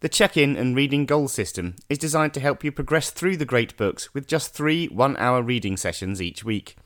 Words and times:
The 0.00 0.08
check 0.08 0.36
in 0.38 0.56
and 0.56 0.74
reading 0.74 1.04
goal 1.04 1.28
system 1.28 1.76
is 1.90 1.98
designed 1.98 2.32
to 2.34 2.40
help 2.40 2.64
you 2.64 2.72
progress 2.72 3.10
through 3.10 3.36
the 3.36 3.44
great 3.44 3.76
books 3.76 4.14
with 4.14 4.26
just 4.26 4.54
three 4.54 4.86
one 4.88 5.16
hour 5.18 5.42
reading 5.42 5.76
sessions 5.76 6.22
each 6.22 6.42
week. 6.42 6.76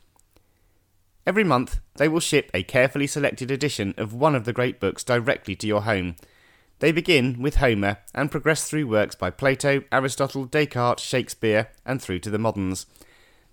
Every 1.27 1.45
month, 1.45 1.79
they 1.97 2.09
will 2.09 2.21
ship 2.21 2.51
a 2.53 2.65
carefully 2.65 3.07
selected 3.07 3.51
edition 3.51 3.95
of 3.97 4.13
one 4.13 4.35
of 4.35 4.45
the 4.45 4.53
great 4.53 4.81
books 4.81 5.05
directly 5.05 5.55
to 5.57 5.67
your 5.67 5.83
home. 5.83 6.17
They 6.81 6.93
begin 6.93 7.41
with 7.41 7.57
Homer 7.57 7.99
and 8.15 8.31
progress 8.31 8.69
through 8.69 8.87
works 8.87 9.15
by 9.15 9.31
Plato, 9.31 9.85
Aristotle, 9.93 10.45
Descartes, 10.45 11.03
Shakespeare, 11.03 11.69
and 11.87 12.03
through 12.03 12.19
to 12.21 12.31
the 12.31 12.39
moderns. 12.39 12.87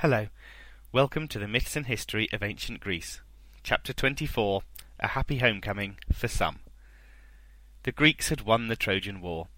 Hello, 0.00 0.28
welcome 0.92 1.28
to 1.28 1.38
the 1.38 1.48
Myths 1.48 1.76
and 1.76 1.86
History 1.86 2.28
of 2.32 2.42
Ancient 2.42 2.80
Greece. 2.80 3.20
Chapter 3.68 3.92
24 3.92 4.62
A 5.00 5.08
Happy 5.08 5.40
Homecoming 5.40 5.98
for 6.10 6.26
Some. 6.26 6.60
The 7.82 7.92
Greeks 7.92 8.30
had 8.30 8.40
won 8.40 8.68
the 8.68 8.76
Trojan 8.76 9.20
War. 9.20 9.48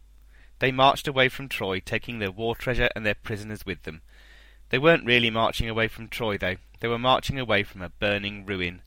They 0.58 0.72
marched 0.72 1.06
away 1.06 1.28
from 1.28 1.48
Troy, 1.48 1.78
taking 1.78 2.18
their 2.18 2.32
war 2.32 2.56
treasure 2.56 2.88
and 2.96 3.06
their 3.06 3.14
prisoners 3.14 3.64
with 3.64 3.84
them. 3.84 4.02
They 4.70 4.78
weren't 4.78 5.06
really 5.06 5.30
marching 5.30 5.68
away 5.68 5.86
from 5.86 6.08
Troy, 6.08 6.36
though. 6.36 6.56
They 6.80 6.88
were 6.88 6.98
marching 6.98 7.38
away 7.38 7.62
from 7.62 7.82
a 7.82 7.88
burning 7.88 8.44
ruin. 8.44 8.82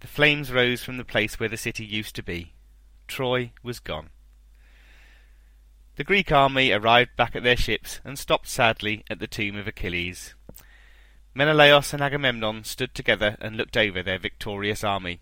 The 0.00 0.06
flames 0.06 0.50
rose 0.50 0.82
from 0.82 0.96
the 0.96 1.04
place 1.04 1.38
where 1.38 1.50
the 1.50 1.58
city 1.58 1.84
used 1.84 2.16
to 2.16 2.22
be. 2.22 2.54
Troy 3.06 3.52
was 3.62 3.80
gone. 3.80 4.08
The 5.96 6.04
Greek 6.04 6.32
army 6.32 6.72
arrived 6.72 7.16
back 7.16 7.36
at 7.36 7.42
their 7.42 7.58
ships 7.58 8.00
and 8.02 8.18
stopped 8.18 8.48
sadly 8.48 9.04
at 9.10 9.18
the 9.18 9.26
tomb 9.26 9.56
of 9.56 9.68
Achilles. 9.68 10.34
Menelaos 11.36 11.92
and 11.92 12.00
Agamemnon 12.00 12.62
stood 12.62 12.94
together 12.94 13.36
and 13.40 13.56
looked 13.56 13.76
over 13.76 14.02
their 14.02 14.20
victorious 14.20 14.84
army. 14.84 15.18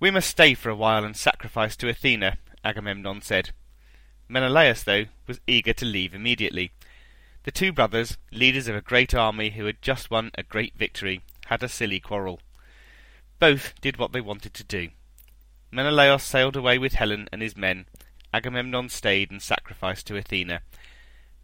We 0.00 0.10
must 0.10 0.28
stay 0.28 0.54
for 0.54 0.68
a 0.68 0.74
while 0.74 1.04
and 1.04 1.16
sacrifice 1.16 1.76
to 1.76 1.88
Athena, 1.88 2.38
Agamemnon 2.64 3.22
said. 3.22 3.50
Menelaus, 4.28 4.82
though, 4.82 5.04
was 5.28 5.40
eager 5.46 5.72
to 5.74 5.84
leave 5.84 6.12
immediately. 6.12 6.72
The 7.44 7.52
two 7.52 7.72
brothers, 7.72 8.18
leaders 8.32 8.66
of 8.66 8.74
a 8.74 8.80
great 8.80 9.14
army 9.14 9.50
who 9.50 9.66
had 9.66 9.80
just 9.80 10.10
won 10.10 10.32
a 10.34 10.42
great 10.42 10.74
victory, 10.76 11.20
had 11.46 11.62
a 11.62 11.68
silly 11.68 12.00
quarrel. 12.00 12.40
Both 13.38 13.80
did 13.80 13.98
what 13.98 14.10
they 14.10 14.20
wanted 14.20 14.54
to 14.54 14.64
do. 14.64 14.88
Menelaus 15.70 16.24
sailed 16.24 16.56
away 16.56 16.78
with 16.78 16.94
Helen 16.94 17.28
and 17.30 17.42
his 17.42 17.56
men. 17.56 17.86
Agamemnon 18.34 18.88
stayed 18.88 19.30
and 19.30 19.40
sacrificed 19.40 20.08
to 20.08 20.16
Athena. 20.16 20.62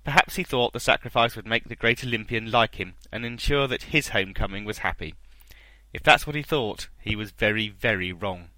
Perhaps 0.04 0.36
he 0.36 0.42
thought 0.42 0.72
the 0.72 0.80
sacrifice 0.80 1.36
would 1.36 1.46
make 1.46 1.68
the 1.68 1.76
great 1.76 2.02
Olympian 2.02 2.50
like 2.50 2.76
him 2.76 2.94
and 3.12 3.24
ensure 3.24 3.68
that 3.68 3.84
his 3.84 4.08
homecoming 4.08 4.64
was 4.64 4.78
happy. 4.78 5.14
If 5.92 6.02
that's 6.02 6.26
what 6.26 6.36
he 6.36 6.42
thought, 6.42 6.88
he 6.98 7.14
was 7.14 7.30
very, 7.30 7.68
very 7.68 8.12
wrong. 8.12 8.48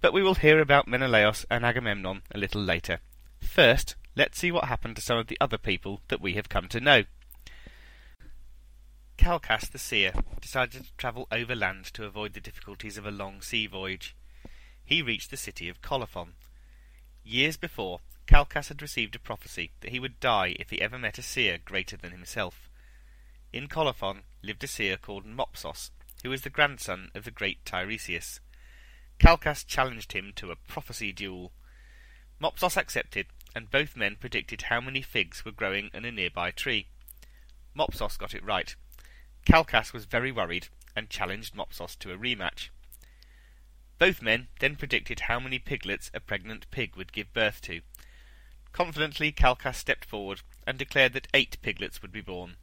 But 0.00 0.12
we 0.12 0.22
will 0.22 0.34
hear 0.34 0.60
about 0.60 0.88
Menelaos 0.88 1.46
and 1.48 1.64
Agamemnon 1.64 2.22
a 2.32 2.38
little 2.38 2.62
later. 2.62 2.98
First, 3.40 3.94
let's 4.16 4.38
see 4.38 4.50
what 4.50 4.64
happened 4.64 4.96
to 4.96 5.02
some 5.02 5.18
of 5.18 5.28
the 5.28 5.38
other 5.40 5.58
people 5.58 6.00
that 6.08 6.20
we 6.20 6.34
have 6.34 6.48
come 6.48 6.66
to 6.68 6.80
know. 6.80 7.04
Calchas 9.16 9.70
the 9.70 9.78
seer 9.78 10.12
decided 10.40 10.84
to 10.84 10.96
travel 10.96 11.28
overland 11.30 11.84
to 11.94 12.04
avoid 12.04 12.32
the 12.32 12.40
difficulties 12.40 12.98
of 12.98 13.06
a 13.06 13.12
long 13.12 13.40
sea 13.40 13.68
voyage. 13.68 14.16
He 14.84 15.00
reached 15.00 15.30
the 15.30 15.36
city 15.36 15.68
of 15.68 15.80
Colophon. 15.80 16.32
Years 17.22 17.56
before, 17.56 18.00
Calchas 18.32 18.68
had 18.68 18.80
received 18.80 19.14
a 19.14 19.18
prophecy 19.18 19.72
that 19.80 19.90
he 19.90 20.00
would 20.00 20.18
die 20.18 20.56
if 20.58 20.70
he 20.70 20.80
ever 20.80 20.98
met 20.98 21.18
a 21.18 21.22
seer 21.22 21.58
greater 21.58 21.98
than 21.98 22.12
himself. 22.12 22.70
In 23.52 23.68
Colophon 23.68 24.22
lived 24.42 24.64
a 24.64 24.66
seer 24.66 24.96
called 24.96 25.26
Mopsos, 25.26 25.90
who 26.22 26.30
was 26.30 26.40
the 26.40 26.48
grandson 26.48 27.10
of 27.14 27.24
the 27.24 27.30
great 27.30 27.62
Tiresias. 27.66 28.40
Calchas 29.18 29.64
challenged 29.64 30.14
him 30.14 30.32
to 30.36 30.50
a 30.50 30.56
prophecy 30.56 31.12
duel. 31.12 31.52
Mopsos 32.40 32.78
accepted, 32.78 33.26
and 33.54 33.70
both 33.70 33.96
men 33.96 34.16
predicted 34.16 34.62
how 34.62 34.80
many 34.80 35.02
figs 35.02 35.44
were 35.44 35.52
growing 35.52 35.90
in 35.92 36.06
a 36.06 36.10
nearby 36.10 36.50
tree. 36.50 36.86
Mopsos 37.76 38.16
got 38.16 38.32
it 38.32 38.42
right. 38.42 38.74
Calchas 39.44 39.92
was 39.92 40.06
very 40.06 40.32
worried 40.32 40.68
and 40.96 41.10
challenged 41.10 41.54
Mopsos 41.54 41.98
to 41.98 42.10
a 42.10 42.16
rematch. 42.16 42.70
Both 43.98 44.22
men 44.22 44.48
then 44.58 44.76
predicted 44.76 45.20
how 45.20 45.38
many 45.38 45.58
piglets 45.58 46.10
a 46.14 46.18
pregnant 46.18 46.70
pig 46.70 46.96
would 46.96 47.12
give 47.12 47.34
birth 47.34 47.60
to, 47.60 47.82
Confidently 48.72 49.32
Calchas 49.32 49.76
stepped 49.76 50.04
forward 50.04 50.40
and 50.66 50.78
declared 50.78 51.12
that 51.12 51.28
eight 51.34 51.58
piglets 51.62 52.00
would 52.00 52.12
be 52.12 52.20
born. 52.20 52.56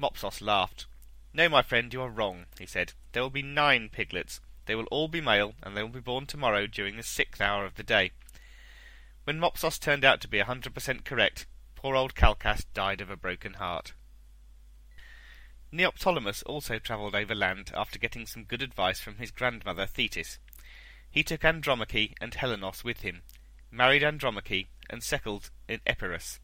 Mopsos 0.00 0.40
laughed. 0.40 0.86
No, 1.32 1.48
my 1.48 1.62
friend, 1.62 1.92
you 1.92 2.00
are 2.02 2.08
wrong, 2.08 2.46
he 2.58 2.66
said. 2.66 2.94
There 3.12 3.22
will 3.22 3.30
be 3.30 3.42
nine 3.42 3.90
piglets. 3.90 4.40
They 4.64 4.74
will 4.74 4.86
all 4.90 5.08
be 5.08 5.20
male, 5.20 5.54
and 5.62 5.76
they 5.76 5.82
will 5.82 5.90
be 5.90 6.00
born 6.00 6.26
tomorrow 6.26 6.66
during 6.66 6.96
the 6.96 7.02
sixth 7.02 7.40
hour 7.40 7.64
of 7.66 7.74
the 7.74 7.82
day. 7.82 8.12
When 9.24 9.38
Mopsos 9.38 9.78
turned 9.78 10.04
out 10.04 10.20
to 10.22 10.28
be 10.28 10.38
a 10.38 10.44
hundred 10.44 10.72
percent 10.72 11.04
correct, 11.04 11.46
poor 11.74 11.94
old 11.94 12.14
Calchas 12.14 12.64
died 12.72 13.00
of 13.00 13.10
a 13.10 13.16
broken 13.16 13.54
heart. 13.54 13.92
Neoptolemus 15.72 16.42
also 16.44 16.78
travelled 16.78 17.14
overland 17.14 17.72
after 17.74 17.98
getting 17.98 18.24
some 18.24 18.44
good 18.44 18.62
advice 18.62 19.00
from 19.00 19.16
his 19.16 19.30
grandmother 19.30 19.84
Thetis. 19.84 20.38
He 21.10 21.22
took 21.22 21.44
Andromache 21.44 22.14
and 22.20 22.32
Helenos 22.32 22.82
with 22.82 23.02
him, 23.02 23.22
married 23.70 24.02
Andromache, 24.02 24.68
and 24.88 25.02
settled 25.02 25.50
in 25.68 25.80
Epirus. 25.86 26.38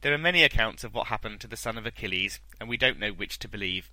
There 0.00 0.12
are 0.12 0.18
many 0.18 0.42
accounts 0.42 0.84
of 0.84 0.94
what 0.94 1.06
happened 1.06 1.40
to 1.40 1.46
the 1.46 1.56
son 1.56 1.78
of 1.78 1.86
Achilles, 1.86 2.40
and 2.60 2.68
we 2.68 2.76
don't 2.76 2.98
know 2.98 3.12
which 3.12 3.38
to 3.38 3.48
believe. 3.48 3.90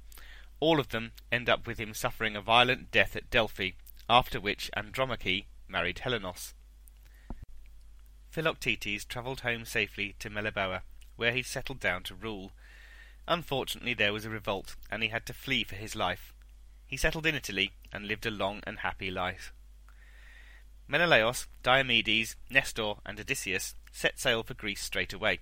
All 0.60 0.80
of 0.80 0.90
them 0.90 1.14
end 1.32 1.50
up 1.50 1.66
with 1.66 1.80
him 1.80 1.94
suffering 1.94 2.36
a 2.36 2.42
violent 2.42 2.92
death 2.92 3.16
at 3.16 3.30
Delphi, 3.30 3.72
after 4.10 4.40
which 4.40 4.70
Andromache 4.76 5.46
married 5.68 6.02
Helenos. 6.04 6.54
Philoctetes 8.30 9.06
travelled 9.06 9.42
home 9.42 9.66
safely 9.66 10.16
to 10.20 10.30
Meliboea, 10.30 10.84
where 11.16 11.32
he 11.32 11.44
settled 11.44 11.80
down 11.80 12.04
to 12.04 12.16
rule. 12.16 12.52
Unfortunately, 13.28 13.94
there 13.94 14.14
was 14.14 14.26
a 14.26 14.30
revolt, 14.30 14.76
and 14.90 15.04
he 15.04 15.10
had 15.10 15.26
to 15.26 15.34
flee 15.34 15.64
for 15.64 15.76
his 15.76 15.96
life. 15.96 16.34
He 16.88 16.98
settled 16.98 17.26
in 17.26 17.36
Italy 17.36 17.72
and 17.92 18.08
lived 18.08 18.26
a 18.26 18.32
long 18.32 18.62
and 18.68 18.80
happy 18.80 19.10
life. 19.10 19.54
Menelaos, 20.92 21.48
Diomedes, 21.64 22.36
Nestor, 22.50 22.96
and 23.06 23.18
Odysseus 23.18 23.76
set 23.94 24.20
sail 24.20 24.44
for 24.44 24.54
Greece 24.54 24.84
straight 24.84 25.14
away. 25.14 25.40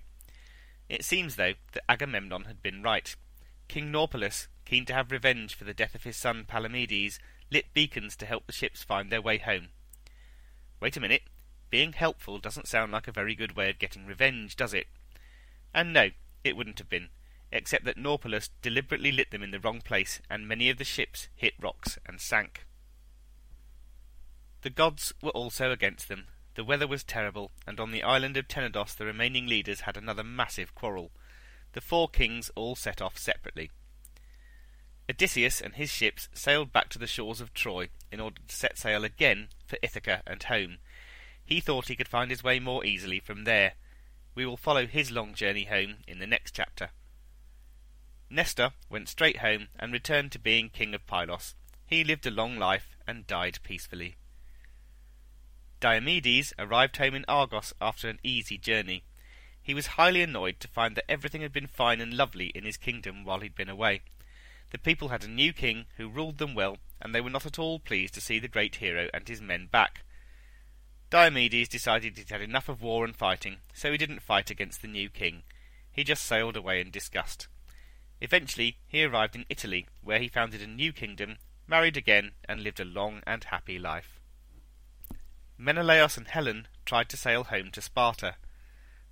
It 0.88 1.04
seems, 1.04 1.34
though, 1.34 1.54
that 1.72 1.82
Agamemnon 1.88 2.44
had 2.44 2.62
been 2.62 2.84
right. 2.84 3.16
King 3.66 3.90
Nauplius, 3.90 4.46
keen 4.64 4.84
to 4.84 4.94
have 4.94 5.10
revenge 5.10 5.56
for 5.56 5.64
the 5.64 5.74
death 5.74 5.96
of 5.96 6.04
his 6.04 6.16
son 6.16 6.44
Palamedes, 6.48 7.18
lit 7.50 7.74
beacons 7.74 8.14
to 8.16 8.26
help 8.26 8.46
the 8.46 8.52
ships 8.52 8.84
find 8.84 9.10
their 9.10 9.20
way 9.20 9.38
home. 9.38 9.70
Wait 10.80 10.96
a 10.96 11.00
minute. 11.00 11.22
being 11.68 11.94
helpful 11.94 12.38
doesn't 12.38 12.68
sound 12.68 12.92
like 12.92 13.08
a 13.08 13.12
very 13.12 13.34
good 13.34 13.56
way 13.56 13.70
of 13.70 13.80
getting 13.80 14.06
revenge, 14.06 14.54
does 14.54 14.72
it? 14.72 14.86
And 15.74 15.92
no, 15.92 16.10
it 16.44 16.56
wouldn't 16.56 16.78
have 16.78 16.88
been, 16.88 17.08
except 17.50 17.84
that 17.86 17.98
Nauplius 17.98 18.50
deliberately 18.62 19.10
lit 19.10 19.32
them 19.32 19.42
in 19.42 19.50
the 19.50 19.58
wrong 19.58 19.80
place, 19.80 20.20
and 20.30 20.46
many 20.46 20.70
of 20.70 20.78
the 20.78 20.84
ships 20.84 21.26
hit 21.34 21.54
rocks 21.60 21.98
and 22.06 22.20
sank. 22.20 22.66
The 24.62 24.70
gods 24.70 25.12
were 25.22 25.30
also 25.30 25.70
against 25.70 26.08
them. 26.08 26.26
The 26.54 26.64
weather 26.64 26.86
was 26.86 27.02
terrible, 27.02 27.52
and 27.66 27.80
on 27.80 27.92
the 27.92 28.02
island 28.02 28.36
of 28.36 28.48
Tenedos 28.48 28.94
the 28.94 29.06
remaining 29.06 29.46
leaders 29.46 29.82
had 29.82 29.96
another 29.96 30.24
massive 30.24 30.74
quarrel. 30.74 31.12
The 31.72 31.80
four 31.80 32.08
kings 32.08 32.50
all 32.54 32.74
set 32.74 33.00
off 33.00 33.16
separately. 33.16 33.70
Odysseus 35.08 35.60
and 35.60 35.74
his 35.74 35.90
ships 35.90 36.28
sailed 36.32 36.72
back 36.72 36.88
to 36.90 36.98
the 36.98 37.06
shores 37.06 37.40
of 37.40 37.54
Troy 37.54 37.88
in 38.12 38.20
order 38.20 38.40
to 38.46 38.54
set 38.54 38.78
sail 38.78 39.04
again 39.04 39.48
for 39.66 39.78
Ithaca 39.82 40.22
and 40.26 40.42
home. 40.42 40.78
He 41.44 41.60
thought 41.60 41.88
he 41.88 41.96
could 41.96 42.08
find 42.08 42.30
his 42.30 42.44
way 42.44 42.60
more 42.60 42.84
easily 42.84 43.18
from 43.18 43.44
there. 43.44 43.74
We 44.34 44.46
will 44.46 44.56
follow 44.56 44.86
his 44.86 45.10
long 45.10 45.34
journey 45.34 45.64
home 45.64 45.96
in 46.06 46.18
the 46.18 46.26
next 46.26 46.54
chapter. 46.54 46.90
Nestor 48.28 48.72
went 48.88 49.08
straight 49.08 49.38
home 49.38 49.68
and 49.78 49.92
returned 49.92 50.30
to 50.32 50.38
being 50.38 50.68
king 50.68 50.94
of 50.94 51.06
Pylos. 51.06 51.54
He 51.86 52.04
lived 52.04 52.26
a 52.26 52.30
long 52.30 52.56
life 52.56 52.96
and 53.06 53.26
died 53.26 53.58
peacefully. 53.64 54.16
Diomedes 55.80 56.52
arrived 56.58 56.98
home 56.98 57.14
in 57.14 57.24
Argos 57.26 57.72
after 57.80 58.10
an 58.10 58.20
easy 58.22 58.58
journey. 58.58 59.02
He 59.62 59.72
was 59.72 59.96
highly 59.96 60.20
annoyed 60.20 60.60
to 60.60 60.68
find 60.68 60.94
that 60.94 61.10
everything 61.10 61.40
had 61.40 61.54
been 61.54 61.66
fine 61.66 62.02
and 62.02 62.14
lovely 62.14 62.48
in 62.48 62.64
his 62.64 62.76
kingdom 62.76 63.24
while 63.24 63.40
he'd 63.40 63.54
been 63.54 63.70
away. 63.70 64.02
The 64.72 64.78
people 64.78 65.08
had 65.08 65.24
a 65.24 65.28
new 65.28 65.54
king 65.54 65.86
who 65.96 66.10
ruled 66.10 66.36
them 66.36 66.54
well, 66.54 66.76
and 67.00 67.14
they 67.14 67.20
were 67.22 67.30
not 67.30 67.46
at 67.46 67.58
all 67.58 67.78
pleased 67.78 68.12
to 68.14 68.20
see 68.20 68.38
the 68.38 68.46
great 68.46 68.76
hero 68.76 69.08
and 69.14 69.26
his 69.26 69.40
men 69.40 69.66
back. 69.66 70.02
Diomedes 71.08 71.68
decided 71.68 72.18
he'd 72.18 72.28
had 72.28 72.42
enough 72.42 72.68
of 72.68 72.82
war 72.82 73.04
and 73.04 73.16
fighting, 73.16 73.56
so 73.72 73.90
he 73.90 73.98
didn't 73.98 74.20
fight 74.22 74.50
against 74.50 74.82
the 74.82 74.88
new 74.88 75.08
king. 75.08 75.44
He 75.90 76.04
just 76.04 76.24
sailed 76.24 76.56
away 76.56 76.80
in 76.82 76.90
disgust. 76.90 77.48
Eventually, 78.20 78.76
he 78.86 79.02
arrived 79.02 79.34
in 79.34 79.46
Italy, 79.48 79.88
where 80.02 80.18
he 80.18 80.28
founded 80.28 80.60
a 80.60 80.66
new 80.66 80.92
kingdom, 80.92 81.38
married 81.66 81.96
again, 81.96 82.32
and 82.44 82.62
lived 82.62 82.80
a 82.80 82.84
long 82.84 83.22
and 83.26 83.44
happy 83.44 83.78
life. 83.78 84.19
Menelaus 85.62 86.16
and 86.16 86.26
Helen 86.26 86.68
tried 86.86 87.10
to 87.10 87.18
sail 87.18 87.44
home 87.44 87.70
to 87.72 87.82
Sparta. 87.82 88.36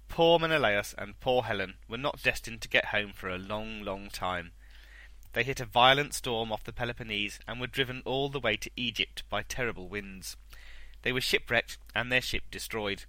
Poor 0.08 0.38
Menelaus 0.38 0.94
and 0.96 1.20
poor 1.20 1.42
Helen 1.42 1.74
were 1.86 1.98
not 1.98 2.22
destined 2.22 2.62
to 2.62 2.70
get 2.70 2.86
home 2.86 3.12
for 3.14 3.28
a 3.28 3.36
long, 3.36 3.82
long 3.82 4.08
time. 4.08 4.52
They 5.34 5.44
hit 5.44 5.60
a 5.60 5.66
violent 5.66 6.14
storm 6.14 6.50
off 6.50 6.64
the 6.64 6.72
Peloponnese 6.72 7.38
and 7.46 7.60
were 7.60 7.66
driven 7.66 8.00
all 8.06 8.30
the 8.30 8.40
way 8.40 8.56
to 8.56 8.70
Egypt 8.76 9.24
by 9.28 9.42
terrible 9.42 9.90
winds. 9.90 10.38
They 11.02 11.12
were 11.12 11.20
shipwrecked 11.20 11.76
and 11.94 12.10
their 12.10 12.22
ship 12.22 12.44
destroyed. 12.50 13.04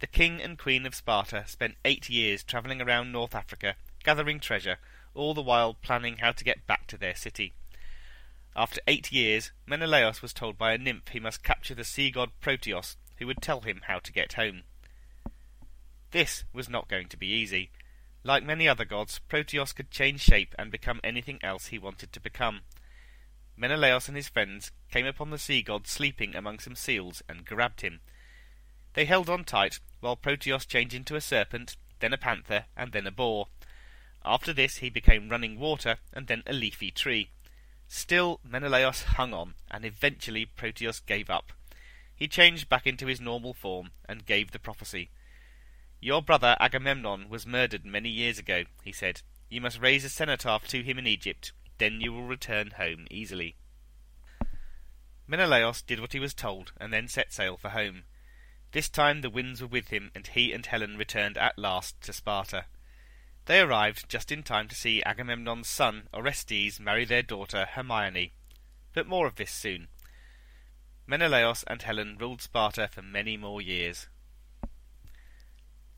The 0.00 0.06
king 0.06 0.42
and 0.42 0.58
queen 0.58 0.84
of 0.84 0.94
Sparta 0.94 1.44
spent 1.46 1.76
eight 1.82 2.10
years 2.10 2.42
travelling 2.42 2.82
around 2.82 3.10
North 3.10 3.34
Africa, 3.34 3.76
gathering 4.04 4.38
treasure, 4.38 4.76
all 5.14 5.32
the 5.32 5.40
while 5.40 5.72
planning 5.72 6.18
how 6.18 6.32
to 6.32 6.44
get 6.44 6.66
back 6.66 6.86
to 6.88 6.98
their 6.98 7.14
city. 7.14 7.54
After 8.58 8.80
eight 8.86 9.12
years, 9.12 9.52
Menelaus 9.66 10.22
was 10.22 10.32
told 10.32 10.56
by 10.56 10.72
a 10.72 10.78
nymph 10.78 11.08
he 11.08 11.20
must 11.20 11.44
capture 11.44 11.74
the 11.74 11.84
sea 11.84 12.10
god 12.10 12.30
Proteus, 12.40 12.96
who 13.18 13.26
would 13.26 13.42
tell 13.42 13.60
him 13.60 13.82
how 13.86 13.98
to 13.98 14.12
get 14.12 14.32
home. 14.32 14.62
This 16.10 16.44
was 16.54 16.66
not 16.66 16.88
going 16.88 17.08
to 17.10 17.18
be 17.18 17.26
easy. 17.26 17.70
Like 18.24 18.42
many 18.42 18.66
other 18.66 18.86
gods, 18.86 19.18
Proteus 19.28 19.74
could 19.74 19.90
change 19.90 20.22
shape 20.22 20.54
and 20.58 20.72
become 20.72 21.00
anything 21.04 21.38
else 21.42 21.66
he 21.66 21.78
wanted 21.78 22.14
to 22.14 22.20
become. 22.20 22.62
Menelaus 23.58 24.08
and 24.08 24.16
his 24.16 24.28
friends 24.28 24.72
came 24.90 25.04
upon 25.04 25.28
the 25.28 25.38
sea 25.38 25.60
god 25.60 25.86
sleeping 25.86 26.34
among 26.34 26.58
some 26.58 26.76
seals 26.76 27.22
and 27.28 27.44
grabbed 27.44 27.82
him. 27.82 28.00
They 28.94 29.04
held 29.04 29.28
on 29.28 29.44
tight 29.44 29.80
while 30.00 30.16
Proteus 30.16 30.64
changed 30.64 30.94
into 30.94 31.14
a 31.14 31.20
serpent, 31.20 31.76
then 32.00 32.14
a 32.14 32.18
panther, 32.18 32.64
and 32.74 32.92
then 32.92 33.06
a 33.06 33.10
boar. 33.10 33.48
After 34.24 34.54
this 34.54 34.78
he 34.78 34.88
became 34.88 35.28
running 35.28 35.58
water 35.58 35.98
and 36.14 36.26
then 36.26 36.42
a 36.46 36.54
leafy 36.54 36.90
tree. 36.90 37.28
Still 37.88 38.40
Menelaus 38.42 39.02
hung 39.02 39.32
on, 39.32 39.54
and 39.70 39.84
eventually 39.84 40.46
Proteus 40.46 41.00
gave 41.00 41.30
up. 41.30 41.52
He 42.14 42.28
changed 42.28 42.68
back 42.68 42.86
into 42.86 43.06
his 43.06 43.20
normal 43.20 43.54
form 43.54 43.90
and 44.08 44.26
gave 44.26 44.50
the 44.50 44.58
prophecy. 44.58 45.10
Your 46.00 46.22
brother 46.22 46.56
Agamemnon 46.60 47.28
was 47.28 47.46
murdered 47.46 47.84
many 47.84 48.08
years 48.08 48.38
ago, 48.38 48.64
he 48.82 48.92
said. 48.92 49.22
You 49.48 49.60
must 49.60 49.80
raise 49.80 50.04
a 50.04 50.08
cenotaph 50.08 50.66
to 50.68 50.82
him 50.82 50.98
in 50.98 51.06
Egypt, 51.06 51.52
then 51.78 52.00
you 52.00 52.12
will 52.12 52.24
return 52.24 52.72
home 52.72 53.06
easily. 53.10 53.56
Menelaus 55.26 55.82
did 55.82 56.00
what 56.00 56.12
he 56.12 56.20
was 56.20 56.34
told, 56.34 56.72
and 56.80 56.92
then 56.92 57.08
set 57.08 57.32
sail 57.32 57.56
for 57.56 57.70
home. 57.70 58.04
This 58.72 58.88
time 58.88 59.20
the 59.20 59.30
winds 59.30 59.60
were 59.60 59.68
with 59.68 59.88
him, 59.88 60.10
and 60.14 60.26
he 60.26 60.52
and 60.52 60.64
Helen 60.64 60.96
returned 60.96 61.38
at 61.38 61.58
last 61.58 62.00
to 62.02 62.12
Sparta. 62.12 62.66
They 63.46 63.60
arrived 63.60 64.08
just 64.08 64.32
in 64.32 64.42
time 64.42 64.66
to 64.68 64.74
see 64.74 65.02
Agamemnon's 65.04 65.68
son 65.68 66.08
Orestes 66.12 66.80
marry 66.80 67.04
their 67.04 67.22
daughter 67.22 67.64
Hermione. 67.64 68.32
But 68.92 69.06
more 69.06 69.26
of 69.26 69.36
this 69.36 69.52
soon. 69.52 69.88
Menelaus 71.06 71.62
and 71.68 71.80
Helen 71.80 72.18
ruled 72.18 72.42
Sparta 72.42 72.88
for 72.88 73.02
many 73.02 73.36
more 73.36 73.62
years. 73.62 74.08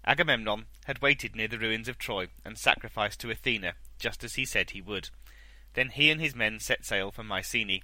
Agamemnon 0.04 0.66
had 0.84 1.00
waited 1.00 1.34
near 1.34 1.48
the 1.48 1.58
ruins 1.58 1.88
of 1.88 1.98
Troy 1.98 2.28
and 2.44 2.58
sacrificed 2.58 3.20
to 3.20 3.30
Athena, 3.30 3.74
just 3.98 4.22
as 4.22 4.34
he 4.34 4.44
said 4.44 4.70
he 4.70 4.82
would. 4.82 5.08
Then 5.72 5.88
he 5.88 6.10
and 6.10 6.20
his 6.20 6.34
men 6.34 6.60
set 6.60 6.84
sail 6.84 7.10
for 7.10 7.24
Mycenae. 7.24 7.82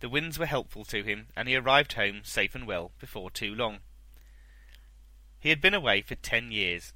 The 0.00 0.08
winds 0.08 0.38
were 0.38 0.46
helpful 0.46 0.84
to 0.86 1.04
him, 1.04 1.28
and 1.36 1.48
he 1.48 1.54
arrived 1.54 1.92
home 1.92 2.22
safe 2.24 2.54
and 2.54 2.66
well 2.66 2.90
before 2.98 3.30
too 3.30 3.54
long. 3.54 3.78
He 5.38 5.50
had 5.50 5.60
been 5.60 5.74
away 5.74 6.02
for 6.02 6.16
ten 6.16 6.50
years, 6.50 6.92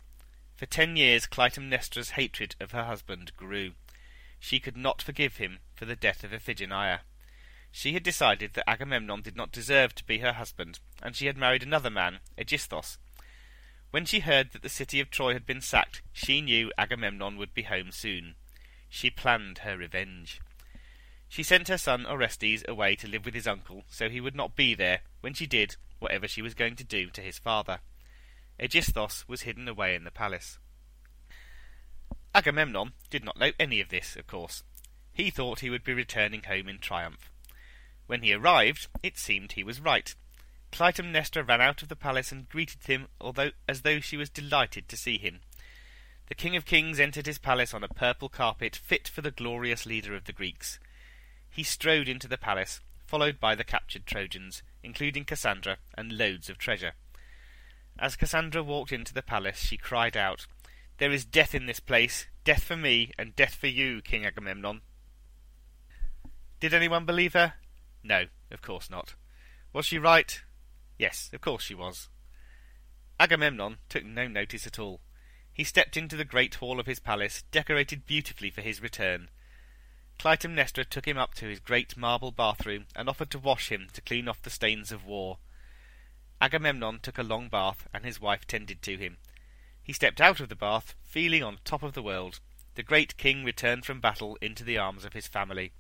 for 0.63 0.67
ten 0.67 0.97
years 0.97 1.27
Clytemnestra's 1.27 2.11
hatred 2.11 2.55
of 2.61 2.71
her 2.71 2.85
husband 2.85 3.37
grew. 3.37 3.73
She 4.39 4.61
could 4.61 4.77
not 4.77 5.03
forgive 5.03 5.39
him 5.39 5.59
for 5.75 5.87
the 5.87 5.97
death 5.97 6.23
of 6.23 6.31
Iphigenia. 6.31 7.01
She 7.73 7.95
had 7.95 8.05
decided 8.05 8.53
that 8.55 8.71
Agamemnon 8.71 9.23
did 9.23 9.35
not 9.35 9.51
deserve 9.51 9.93
to 9.97 10.05
be 10.05 10.19
her 10.19 10.35
husband, 10.35 10.79
and 11.03 11.17
she 11.17 11.27
had 11.27 11.37
married 11.37 11.65
another 11.65 11.91
man, 11.91 12.21
Aegisthus. 12.39 12.99
When 13.91 14.05
she 14.05 14.21
heard 14.21 14.53
that 14.53 14.63
the 14.63 14.69
city 14.69 15.01
of 15.01 15.11
Troy 15.11 15.33
had 15.33 15.45
been 15.45 15.61
sacked, 15.61 16.01
she 16.13 16.41
knew 16.41 16.71
Agamemnon 16.79 17.39
would 17.39 17.55
be 17.55 17.63
home 17.63 17.91
soon. 17.91 18.37
She 18.89 19.11
planned 19.11 19.59
her 19.59 19.77
revenge. 19.77 20.41
She 21.29 21.43
sent 21.43 21.67
her 21.67 21.79
son 21.79 22.07
Orestes 22.07 22.63
away 22.69 22.95
to 22.95 23.09
live 23.09 23.25
with 23.25 23.35
his 23.35 23.49
uncle, 23.49 23.83
so 23.89 24.09
he 24.09 24.21
would 24.21 24.37
not 24.37 24.55
be 24.55 24.77
there 24.77 25.01
when 25.23 25.35
she 25.35 25.49
did 25.49 25.75
whatever 25.99 26.29
she 26.29 26.41
was 26.41 26.55
going 26.55 26.77
to 26.77 26.85
do 26.85 27.11
to 27.11 27.21
his 27.21 27.41
father. 27.41 27.81
Aegisthus 28.61 29.27
was 29.27 29.43
hidden 29.43 29.67
away 29.67 29.97
in 29.97 30.05
the 30.05 30.13
palace. 30.13 30.61
Agamemnon 32.35 32.93
did 33.11 33.25
not 33.25 33.39
know 33.39 33.53
any 33.61 33.81
of 33.81 33.91
this, 33.91 34.17
of 34.17 34.27
course. 34.27 34.63
He 35.13 35.31
thought 35.31 35.61
he 35.61 35.71
would 35.71 35.85
be 35.85 35.93
returning 35.93 36.45
home 36.45 36.69
in 36.69 36.79
triumph. 36.79 37.31
When 38.07 38.23
he 38.23 38.33
arrived, 38.33 38.89
it 39.03 39.19
seemed 39.19 39.53
he 39.53 39.65
was 39.65 39.81
right. 39.81 40.15
Clytemnestra 40.73 41.47
ran 41.47 41.61
out 41.61 41.83
of 41.83 41.89
the 41.89 41.97
palace 41.97 42.33
and 42.33 42.49
greeted 42.49 42.85
him, 42.85 43.09
although 43.21 43.51
as 43.69 43.83
though 43.83 44.01
she 44.01 44.17
was 44.17 44.31
delighted 44.31 44.89
to 44.89 44.97
see 44.97 45.19
him. 45.19 45.41
The 46.29 46.35
King 46.35 46.57
of 46.57 46.65
Kings 46.65 46.99
entered 46.99 47.27
his 47.27 47.39
palace 47.39 47.75
on 47.75 47.85
a 47.85 47.89
purple 47.89 48.31
carpet 48.31 48.75
fit 48.75 49.07
for 49.07 49.21
the 49.21 49.31
glorious 49.31 49.85
leader 49.85 50.17
of 50.17 50.25
the 50.25 50.33
Greeks. 50.33 50.79
He 51.51 51.63
strode 51.63 52.09
into 52.09 52.27
the 52.27 52.39
palace, 52.39 52.81
followed 53.07 53.39
by 53.39 53.55
the 53.55 53.65
captured 53.65 54.07
Trojans, 54.07 54.63
including 54.83 55.27
Cassandra, 55.27 55.77
and 55.95 56.17
loads 56.17 56.49
of 56.49 56.57
treasure. 56.57 56.95
As 57.99 58.17
Cassandra 58.17 58.63
walked 58.63 58.93
into 58.93 59.13
the 59.13 59.21
palace, 59.21 59.59
she 59.59 59.77
cried 59.77 60.17
out, 60.17 60.47
There 60.99 61.13
is 61.13 61.25
death 61.25 61.55
in 61.55 61.67
this 61.67 61.81
place, 61.81 62.27
death 62.45 62.63
for 62.63 62.77
me, 62.77 63.13
and 63.19 63.35
death 63.35 63.55
for 63.55 63.67
you, 63.67 64.03
King 64.03 64.25
Agamemnon. 64.25 64.83
Did 66.61 66.75
anyone 66.75 67.05
believe 67.05 67.33
her? 67.33 67.55
No, 68.05 68.27
of 68.51 68.63
course 68.63 68.89
not. 68.89 69.15
Was 69.73 69.87
she 69.87 69.99
right? 69.99 70.43
Yes, 70.99 71.31
of 71.33 71.41
course 71.41 71.65
she 71.65 71.75
was. 71.75 72.09
Agamemnon 73.19 73.79
took 73.89 74.05
no 74.05 74.29
notice 74.29 74.67
at 74.67 74.79
all. 74.79 75.01
He 75.53 75.65
stepped 75.65 75.97
into 75.97 76.17
the 76.17 76.25
great 76.25 76.57
hall 76.57 76.79
of 76.79 76.87
his 76.87 77.01
palace, 77.01 77.45
decorated 77.51 78.07
beautifully 78.07 78.51
for 78.51 78.61
his 78.63 78.81
return. 78.81 79.29
Clytemnestra 80.19 80.85
took 80.85 81.07
him 81.07 81.19
up 81.19 81.35
to 81.35 81.47
his 81.47 81.61
great 81.61 81.97
marble 81.97 82.31
bathroom 82.31 82.87
and 82.95 83.09
offered 83.09 83.31
to 83.31 83.39
wash 83.39 83.71
him 83.71 83.89
to 83.93 84.01
clean 84.01 84.29
off 84.29 84.43
the 84.43 84.51
stains 84.51 84.93
of 84.93 85.05
war. 85.05 85.39
Agamemnon 86.41 87.01
took 87.01 87.19
a 87.19 87.23
long 87.23 87.49
bath, 87.49 87.89
and 87.93 88.05
his 88.05 88.21
wife 88.21 88.47
tended 88.47 88.83
to 88.83 88.97
him. 88.97 89.19
He 89.85 89.93
stepped 89.93 90.21
out 90.21 90.41
of 90.41 90.49
the 90.49 90.57
bath, 90.57 90.95
feeling 91.03 91.43
on 91.43 91.59
top 91.65 91.83
of 91.83 91.95
the 91.95 92.03
world. 92.03 92.41
The 92.75 92.83
great 92.83 93.17
king 93.17 93.45
returned 93.45 93.85
from 93.85 94.01
battle 94.01 94.39
into 94.41 94.65
the 94.65 94.79
arms 94.79 95.05
of 95.05 95.13
his 95.13 95.27
family. 95.27 95.73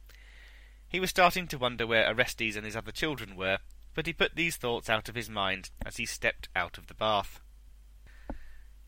He 0.88 1.00
was 1.00 1.10
starting 1.10 1.46
to 1.48 1.58
wonder 1.58 1.86
where 1.86 2.06
Orestes 2.08 2.56
and 2.56 2.66
his 2.66 2.76
other 2.76 2.92
children 2.92 3.36
were, 3.36 3.58
but 3.94 4.06
he 4.06 4.12
put 4.12 4.34
these 4.34 4.56
thoughts 4.56 4.90
out 4.90 5.08
of 5.08 5.14
his 5.14 5.30
mind 5.30 5.70
as 5.86 5.96
he 5.96 6.06
stepped 6.06 6.48
out 6.54 6.78
of 6.78 6.88
the 6.88 6.94
bath. 6.94 7.40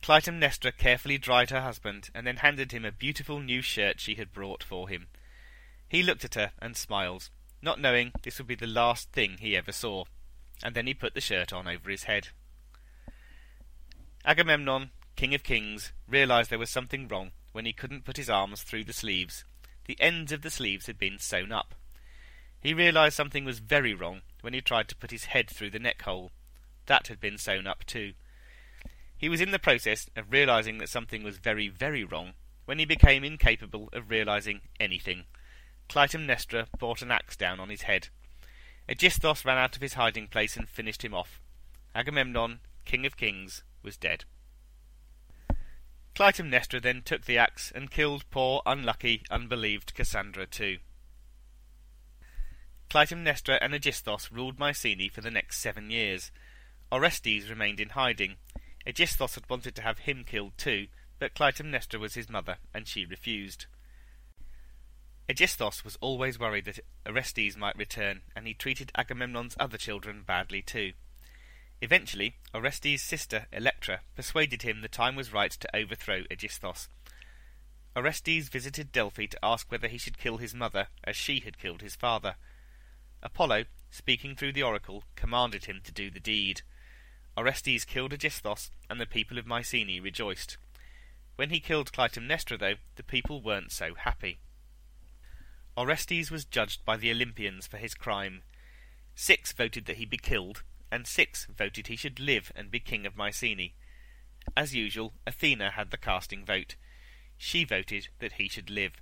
Clytemnestra 0.02 0.76
carefully 0.76 1.16
dried 1.16 1.50
her 1.50 1.62
husband, 1.62 2.10
and 2.14 2.26
then 2.26 2.38
handed 2.38 2.72
him 2.72 2.84
a 2.84 2.92
beautiful 2.92 3.40
new 3.40 3.62
shirt 3.62 4.00
she 4.00 4.16
had 4.16 4.32
brought 4.32 4.62
for 4.62 4.88
him. 4.88 5.06
He 5.88 6.02
looked 6.02 6.24
at 6.24 6.34
her 6.34 6.52
and 6.60 6.76
smiled, 6.76 7.30
not 7.62 7.80
knowing 7.80 8.12
this 8.22 8.38
would 8.38 8.46
be 8.46 8.54
the 8.54 8.66
last 8.66 9.12
thing 9.12 9.38
he 9.38 9.56
ever 9.56 9.72
saw 9.72 10.04
and 10.62 10.74
then 10.74 10.86
he 10.86 10.94
put 10.94 11.14
the 11.14 11.20
shirt 11.20 11.52
on 11.52 11.66
over 11.66 11.90
his 11.90 12.04
head. 12.04 12.28
Agamemnon, 14.24 14.90
king 15.16 15.34
of 15.34 15.42
kings, 15.42 15.92
realized 16.08 16.50
there 16.50 16.58
was 16.58 16.70
something 16.70 17.08
wrong 17.08 17.32
when 17.52 17.64
he 17.64 17.72
couldn't 17.72 18.04
put 18.04 18.16
his 18.16 18.30
arms 18.30 18.62
through 18.62 18.84
the 18.84 18.92
sleeves. 18.92 19.44
The 19.86 20.00
ends 20.00 20.32
of 20.32 20.42
the 20.42 20.50
sleeves 20.50 20.86
had 20.86 20.98
been 20.98 21.18
sewn 21.18 21.52
up. 21.52 21.74
He 22.60 22.72
realized 22.74 23.14
something 23.14 23.44
was 23.44 23.58
very 23.58 23.94
wrong 23.94 24.22
when 24.40 24.54
he 24.54 24.60
tried 24.60 24.88
to 24.88 24.96
put 24.96 25.10
his 25.10 25.26
head 25.26 25.50
through 25.50 25.70
the 25.70 25.78
neck 25.78 26.02
hole. 26.02 26.32
That 26.86 27.08
had 27.08 27.20
been 27.20 27.38
sewn 27.38 27.66
up 27.66 27.84
too. 27.84 28.14
He 29.16 29.28
was 29.28 29.40
in 29.40 29.52
the 29.52 29.58
process 29.58 30.08
of 30.16 30.32
realizing 30.32 30.78
that 30.78 30.88
something 30.88 31.22
was 31.22 31.38
very, 31.38 31.68
very 31.68 32.04
wrong 32.04 32.32
when 32.64 32.78
he 32.78 32.84
became 32.84 33.24
incapable 33.24 33.88
of 33.92 34.10
realizing 34.10 34.62
anything. 34.80 35.24
Clytemnestra 35.88 36.66
brought 36.78 37.02
an 37.02 37.10
axe 37.10 37.36
down 37.36 37.60
on 37.60 37.68
his 37.68 37.82
head. 37.82 38.08
Aegisthus 38.88 39.44
ran 39.44 39.58
out 39.58 39.76
of 39.76 39.82
his 39.82 39.94
hiding 39.94 40.26
place 40.26 40.56
and 40.56 40.68
finished 40.68 41.04
him 41.04 41.14
off. 41.14 41.40
Agamemnon, 41.94 42.60
king 42.84 43.06
of 43.06 43.16
kings, 43.16 43.62
was 43.82 43.96
dead. 43.96 44.24
Clytemnestra 46.14 46.80
then 46.80 47.02
took 47.02 47.24
the 47.24 47.38
axe 47.38 47.72
and 47.74 47.90
killed 47.90 48.24
poor, 48.30 48.62
unlucky, 48.64 49.22
unbelieved 49.30 49.94
Cassandra 49.94 50.46
too. 50.46 50.78
Clytemnestra 52.88 53.58
and 53.60 53.74
Aegisthus 53.74 54.30
ruled 54.30 54.58
Mycenae 54.58 55.08
for 55.08 55.20
the 55.20 55.30
next 55.30 55.58
seven 55.58 55.90
years. 55.90 56.30
Orestes 56.92 57.48
remained 57.50 57.80
in 57.80 57.90
hiding. 57.90 58.36
Aegisthus 58.86 59.34
had 59.34 59.50
wanted 59.50 59.74
to 59.74 59.82
have 59.82 60.00
him 60.00 60.22
killed 60.24 60.52
too, 60.56 60.86
but 61.18 61.34
Clytemnestra 61.34 61.98
was 61.98 62.14
his 62.14 62.30
mother, 62.30 62.58
and 62.72 62.86
she 62.86 63.04
refused. 63.04 63.66
Aegisthus 65.28 65.82
was 65.84 65.96
always 66.00 66.38
worried 66.38 66.66
that 66.66 66.80
Orestes 67.04 67.56
might 67.56 67.76
return, 67.76 68.22
and 68.36 68.46
he 68.46 68.54
treated 68.54 68.92
Agamemnon's 68.94 69.56
other 69.58 69.78
children 69.78 70.22
badly 70.24 70.62
too. 70.62 70.92
Eventually, 71.84 72.36
Orestes' 72.54 73.02
sister, 73.02 73.46
Electra, 73.52 74.00
persuaded 74.16 74.62
him 74.62 74.80
the 74.80 74.88
time 74.88 75.16
was 75.16 75.34
right 75.34 75.50
to 75.50 75.76
overthrow 75.76 76.22
Aegisthus. 76.30 76.88
Orestes 77.94 78.48
visited 78.48 78.90
Delphi 78.90 79.26
to 79.26 79.44
ask 79.44 79.70
whether 79.70 79.88
he 79.88 79.98
should 79.98 80.16
kill 80.16 80.38
his 80.38 80.54
mother, 80.54 80.86
as 81.04 81.14
she 81.14 81.40
had 81.40 81.58
killed 81.58 81.82
his 81.82 81.94
father. 81.94 82.36
Apollo, 83.22 83.66
speaking 83.90 84.34
through 84.34 84.54
the 84.54 84.62
oracle, 84.62 85.04
commanded 85.14 85.66
him 85.66 85.82
to 85.84 85.92
do 85.92 86.10
the 86.10 86.20
deed. 86.20 86.62
Orestes 87.36 87.84
killed 87.84 88.14
Aegisthus, 88.14 88.70
and 88.88 88.98
the 88.98 89.04
people 89.04 89.36
of 89.36 89.46
Mycenae 89.46 90.00
rejoiced. 90.00 90.56
When 91.36 91.50
he 91.50 91.60
killed 91.60 91.92
Clytemnestra, 91.92 92.58
though, 92.58 92.76
the 92.96 93.02
people 93.02 93.42
weren't 93.42 93.72
so 93.72 93.92
happy. 93.94 94.38
Orestes 95.76 96.30
was 96.30 96.46
judged 96.46 96.82
by 96.86 96.96
the 96.96 97.10
Olympians 97.10 97.66
for 97.66 97.76
his 97.76 97.92
crime. 97.94 98.40
Six 99.14 99.52
voted 99.52 99.84
that 99.84 99.98
he 99.98 100.06
be 100.06 100.16
killed, 100.16 100.62
and 100.90 101.06
six 101.06 101.46
voted 101.46 101.86
he 101.86 101.96
should 101.96 102.20
live 102.20 102.52
and 102.54 102.70
be 102.70 102.80
king 102.80 103.06
of 103.06 103.16
Mycenae. 103.16 103.74
As 104.56 104.74
usual, 104.74 105.14
Athena 105.26 105.72
had 105.72 105.90
the 105.90 105.96
casting 105.96 106.44
vote. 106.44 106.76
She 107.36 107.64
voted 107.64 108.08
that 108.18 108.34
he 108.34 108.48
should 108.48 108.70
live. 108.70 108.92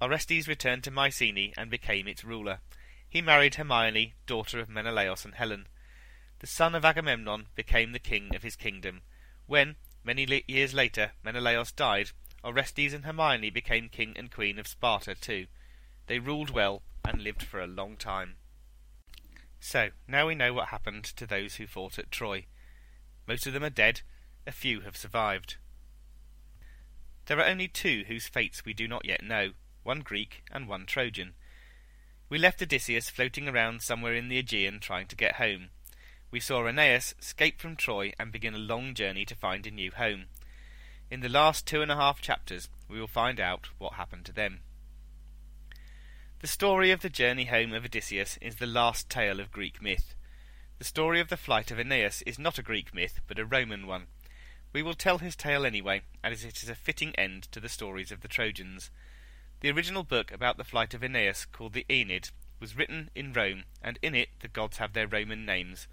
Orestes 0.00 0.48
returned 0.48 0.84
to 0.84 0.90
Mycenae 0.90 1.52
and 1.56 1.70
became 1.70 2.08
its 2.08 2.24
ruler. 2.24 2.60
He 3.08 3.20
married 3.20 3.54
Hermione, 3.54 4.14
daughter 4.26 4.58
of 4.58 4.68
Menelaus 4.68 5.24
and 5.24 5.34
Helen. 5.34 5.68
The 6.40 6.46
son 6.46 6.74
of 6.74 6.84
Agamemnon 6.84 7.46
became 7.54 7.92
the 7.92 7.98
king 7.98 8.34
of 8.34 8.42
his 8.42 8.56
kingdom. 8.56 9.02
When, 9.46 9.76
many 10.02 10.42
years 10.48 10.74
later, 10.74 11.12
Menelaus 11.22 11.70
died, 11.70 12.10
Orestes 12.42 12.92
and 12.92 13.04
Hermione 13.04 13.50
became 13.50 13.88
king 13.88 14.14
and 14.16 14.30
queen 14.30 14.58
of 14.58 14.66
Sparta 14.66 15.14
too. 15.14 15.46
They 16.08 16.18
ruled 16.18 16.50
well 16.50 16.82
and 17.04 17.22
lived 17.22 17.42
for 17.42 17.60
a 17.60 17.66
long 17.66 17.96
time. 17.96 18.36
So, 19.64 19.90
now 20.08 20.26
we 20.26 20.34
know 20.34 20.52
what 20.52 20.68
happened 20.68 21.04
to 21.04 21.24
those 21.24 21.54
who 21.54 21.68
fought 21.68 21.96
at 21.96 22.10
Troy. 22.10 22.46
Most 23.28 23.46
of 23.46 23.52
them 23.52 23.62
are 23.62 23.70
dead, 23.70 24.00
a 24.44 24.50
few 24.50 24.80
have 24.80 24.96
survived. 24.96 25.54
There 27.26 27.38
are 27.38 27.46
only 27.46 27.68
two 27.68 28.04
whose 28.08 28.26
fates 28.26 28.64
we 28.64 28.74
do 28.74 28.88
not 28.88 29.04
yet 29.04 29.22
know, 29.22 29.52
one 29.84 30.00
Greek 30.00 30.42
and 30.50 30.66
one 30.66 30.84
Trojan. 30.84 31.34
We 32.28 32.38
left 32.38 32.60
Odysseus 32.60 33.08
floating 33.08 33.48
around 33.48 33.82
somewhere 33.82 34.16
in 34.16 34.28
the 34.28 34.36
Aegean 34.36 34.80
trying 34.80 35.06
to 35.06 35.16
get 35.16 35.36
home. 35.36 35.68
We 36.32 36.40
saw 36.40 36.66
Aeneas 36.66 37.14
escape 37.20 37.60
from 37.60 37.76
Troy 37.76 38.12
and 38.18 38.32
begin 38.32 38.56
a 38.56 38.58
long 38.58 38.94
journey 38.94 39.24
to 39.26 39.36
find 39.36 39.64
a 39.64 39.70
new 39.70 39.92
home. 39.92 40.24
In 41.08 41.20
the 41.20 41.28
last 41.28 41.68
two 41.68 41.82
and 41.82 41.92
a 41.92 41.96
half 41.96 42.20
chapters, 42.20 42.68
we 42.88 42.98
will 42.98 43.06
find 43.06 43.38
out 43.38 43.68
what 43.78 43.92
happened 43.92 44.24
to 44.24 44.32
them. 44.32 44.62
The 46.42 46.48
story 46.48 46.90
of 46.90 47.02
the 47.02 47.08
journey 47.08 47.44
home 47.44 47.72
of 47.72 47.84
Odysseus 47.84 48.36
is 48.42 48.56
the 48.56 48.66
last 48.66 49.08
tale 49.08 49.38
of 49.38 49.52
Greek 49.52 49.80
myth. 49.80 50.16
The 50.80 50.84
story 50.84 51.20
of 51.20 51.28
the 51.28 51.36
flight 51.36 51.70
of 51.70 51.78
Aeneas 51.78 52.20
is 52.22 52.36
not 52.36 52.58
a 52.58 52.64
Greek 52.64 52.92
myth, 52.92 53.20
but 53.28 53.38
a 53.38 53.46
Roman 53.46 53.86
one. 53.86 54.08
We 54.72 54.82
will 54.82 54.94
tell 54.94 55.18
his 55.18 55.36
tale 55.36 55.64
anyway, 55.64 56.02
as 56.24 56.44
it 56.44 56.64
is 56.64 56.68
a 56.68 56.74
fitting 56.74 57.14
end 57.14 57.44
to 57.52 57.60
the 57.60 57.68
stories 57.68 58.10
of 58.10 58.22
the 58.22 58.28
Trojans. 58.28 58.90
The 59.60 59.70
original 59.70 60.02
book 60.02 60.32
about 60.32 60.56
the 60.56 60.64
flight 60.64 60.94
of 60.94 61.04
Aeneas, 61.04 61.44
called 61.44 61.74
the 61.74 61.86
Aeneid, 61.88 62.30
was 62.58 62.76
written 62.76 63.10
in 63.14 63.32
Rome, 63.32 63.62
and 63.80 64.00
in 64.02 64.16
it 64.16 64.30
the 64.40 64.48
gods 64.48 64.78
have 64.78 64.94
their 64.94 65.06
Roman 65.06 65.46
names. 65.46 65.86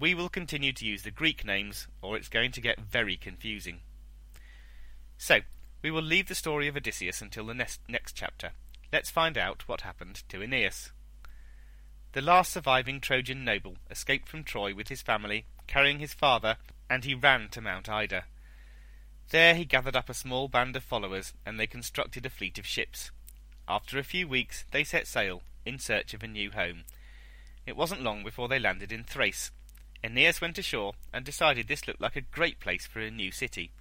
We 0.00 0.16
will 0.16 0.28
continue 0.28 0.72
to 0.72 0.84
use 0.84 1.04
the 1.04 1.12
Greek 1.12 1.44
names, 1.44 1.86
or 2.02 2.16
it's 2.16 2.28
going 2.28 2.50
to 2.50 2.60
get 2.60 2.80
very 2.80 3.16
confusing. 3.16 3.82
So, 5.16 5.42
we 5.80 5.92
will 5.92 6.02
leave 6.02 6.26
the 6.26 6.34
story 6.34 6.66
of 6.66 6.74
Odysseus 6.74 7.22
until 7.22 7.46
the 7.46 7.54
next, 7.54 7.82
next 7.88 8.16
chapter. 8.16 8.50
Let's 8.92 9.10
find 9.10 9.36
out 9.36 9.66
what 9.66 9.80
happened 9.80 10.22
to 10.28 10.42
Aeneas. 10.42 10.92
The 12.12 12.22
last 12.22 12.52
surviving 12.52 13.00
Trojan 13.00 13.44
noble 13.44 13.76
escaped 13.90 14.28
from 14.28 14.44
Troy 14.44 14.74
with 14.74 14.88
his 14.88 15.02
family, 15.02 15.44
carrying 15.66 15.98
his 15.98 16.14
father, 16.14 16.56
and 16.88 17.04
he 17.04 17.14
ran 17.14 17.48
to 17.50 17.60
Mount 17.60 17.88
Ida. 17.88 18.24
There 19.30 19.54
he 19.54 19.64
gathered 19.64 19.96
up 19.96 20.08
a 20.08 20.14
small 20.14 20.48
band 20.48 20.76
of 20.76 20.84
followers, 20.84 21.34
and 21.44 21.58
they 21.58 21.66
constructed 21.66 22.24
a 22.24 22.30
fleet 22.30 22.58
of 22.58 22.66
ships. 22.66 23.10
After 23.68 23.98
a 23.98 24.04
few 24.04 24.28
weeks, 24.28 24.64
they 24.70 24.84
set 24.84 25.06
sail 25.06 25.42
in 25.64 25.80
search 25.80 26.14
of 26.14 26.22
a 26.22 26.28
new 26.28 26.52
home. 26.52 26.84
It 27.66 27.76
wasn't 27.76 28.02
long 28.02 28.22
before 28.22 28.46
they 28.46 28.60
landed 28.60 28.92
in 28.92 29.02
Thrace. 29.02 29.50
Aeneas 30.04 30.40
went 30.40 30.58
ashore 30.58 30.94
and 31.12 31.24
decided 31.24 31.66
this 31.66 31.88
looked 31.88 32.00
like 32.00 32.14
a 32.14 32.20
great 32.20 32.60
place 32.60 32.86
for 32.86 33.00
a 33.00 33.10
new 33.10 33.32
city. 33.32 33.72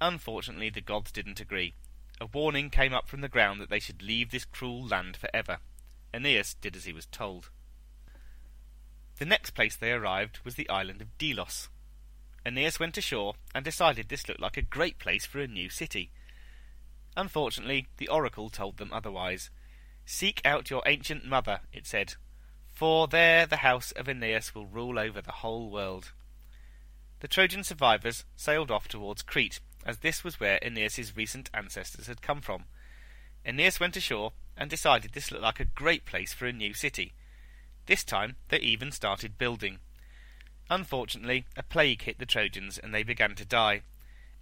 Unfortunately, 0.00 0.70
the 0.70 0.80
gods 0.80 1.12
didn't 1.12 1.40
agree. 1.40 1.74
A 2.20 2.26
warning 2.26 2.70
came 2.70 2.94
up 2.94 3.08
from 3.08 3.20
the 3.20 3.28
ground 3.28 3.60
that 3.60 3.68
they 3.68 3.80
should 3.80 4.02
leave 4.02 4.30
this 4.30 4.44
cruel 4.44 4.86
land 4.86 5.16
for 5.16 5.28
ever. 5.34 5.58
Aeneas 6.14 6.54
did 6.54 6.74
as 6.74 6.84
he 6.84 6.92
was 6.92 7.06
told. 7.06 7.50
The 9.18 9.26
next 9.26 9.50
place 9.50 9.76
they 9.76 9.92
arrived 9.92 10.40
was 10.44 10.54
the 10.54 10.68
island 10.68 11.02
of 11.02 11.16
Delos. 11.18 11.68
Aeneas 12.44 12.78
went 12.78 12.96
ashore 12.96 13.34
and 13.54 13.64
decided 13.64 14.08
this 14.08 14.28
looked 14.28 14.40
like 14.40 14.56
a 14.56 14.62
great 14.62 14.98
place 14.98 15.26
for 15.26 15.40
a 15.40 15.46
new 15.46 15.68
city. 15.68 16.10
Unfortunately, 17.16 17.88
the 17.96 18.08
oracle 18.08 18.50
told 18.50 18.76
them 18.76 18.92
otherwise. 18.92 19.50
Seek 20.04 20.40
out 20.44 20.70
your 20.70 20.82
ancient 20.86 21.24
mother, 21.24 21.60
it 21.72 21.86
said, 21.86 22.14
for 22.72 23.08
there 23.08 23.46
the 23.46 23.58
house 23.58 23.90
of 23.92 24.08
Aeneas 24.08 24.54
will 24.54 24.66
rule 24.66 24.98
over 24.98 25.20
the 25.20 25.32
whole 25.32 25.70
world. 25.70 26.12
The 27.20 27.28
Trojan 27.28 27.64
survivors 27.64 28.24
sailed 28.36 28.70
off 28.70 28.86
towards 28.86 29.22
Crete, 29.22 29.60
as 29.86 29.98
this 29.98 30.24
was 30.24 30.40
where 30.40 30.58
Aeneas's 30.62 31.16
recent 31.16 31.48
ancestors 31.54 32.08
had 32.08 32.20
come 32.20 32.40
from. 32.40 32.64
Aeneas 33.46 33.78
went 33.78 33.96
ashore 33.96 34.32
and 34.56 34.68
decided 34.68 35.12
this 35.12 35.30
looked 35.30 35.44
like 35.44 35.60
a 35.60 35.64
great 35.64 36.04
place 36.04 36.34
for 36.34 36.46
a 36.46 36.52
new 36.52 36.74
city. 36.74 37.14
This 37.86 38.02
time 38.02 38.34
they 38.48 38.58
even 38.58 38.90
started 38.90 39.38
building. 39.38 39.78
Unfortunately, 40.68 41.46
a 41.56 41.62
plague 41.62 42.02
hit 42.02 42.18
the 42.18 42.26
Trojans 42.26 42.76
and 42.76 42.92
they 42.92 43.04
began 43.04 43.36
to 43.36 43.44
die. 43.44 43.82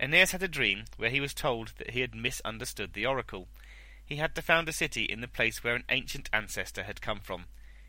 Aeneas 0.01 0.33
had 0.33 0.43
a 0.43 0.49
dream 0.49 0.85
where 0.97 1.11
he 1.11 1.21
was 1.21 1.35
told 1.35 1.73
that 1.77 1.91
he 1.91 2.01
had 2.01 2.15
misunderstood 2.15 2.95
the 2.95 3.05
oracle. 3.05 3.47
He 4.07 4.17
had 4.17 4.35
to 4.37 4.43
found 4.43 4.69
a 4.69 4.73
city 4.73 5.05
in 5.05 5.21
the 5.21 5.29
place 5.29 5.63
where 5.63 5.75
an 5.75 5.85
ancient 5.91 6.31
ancestor 6.33 6.85
had 6.85 7.03
come 7.03 7.21
from. 7.21 7.45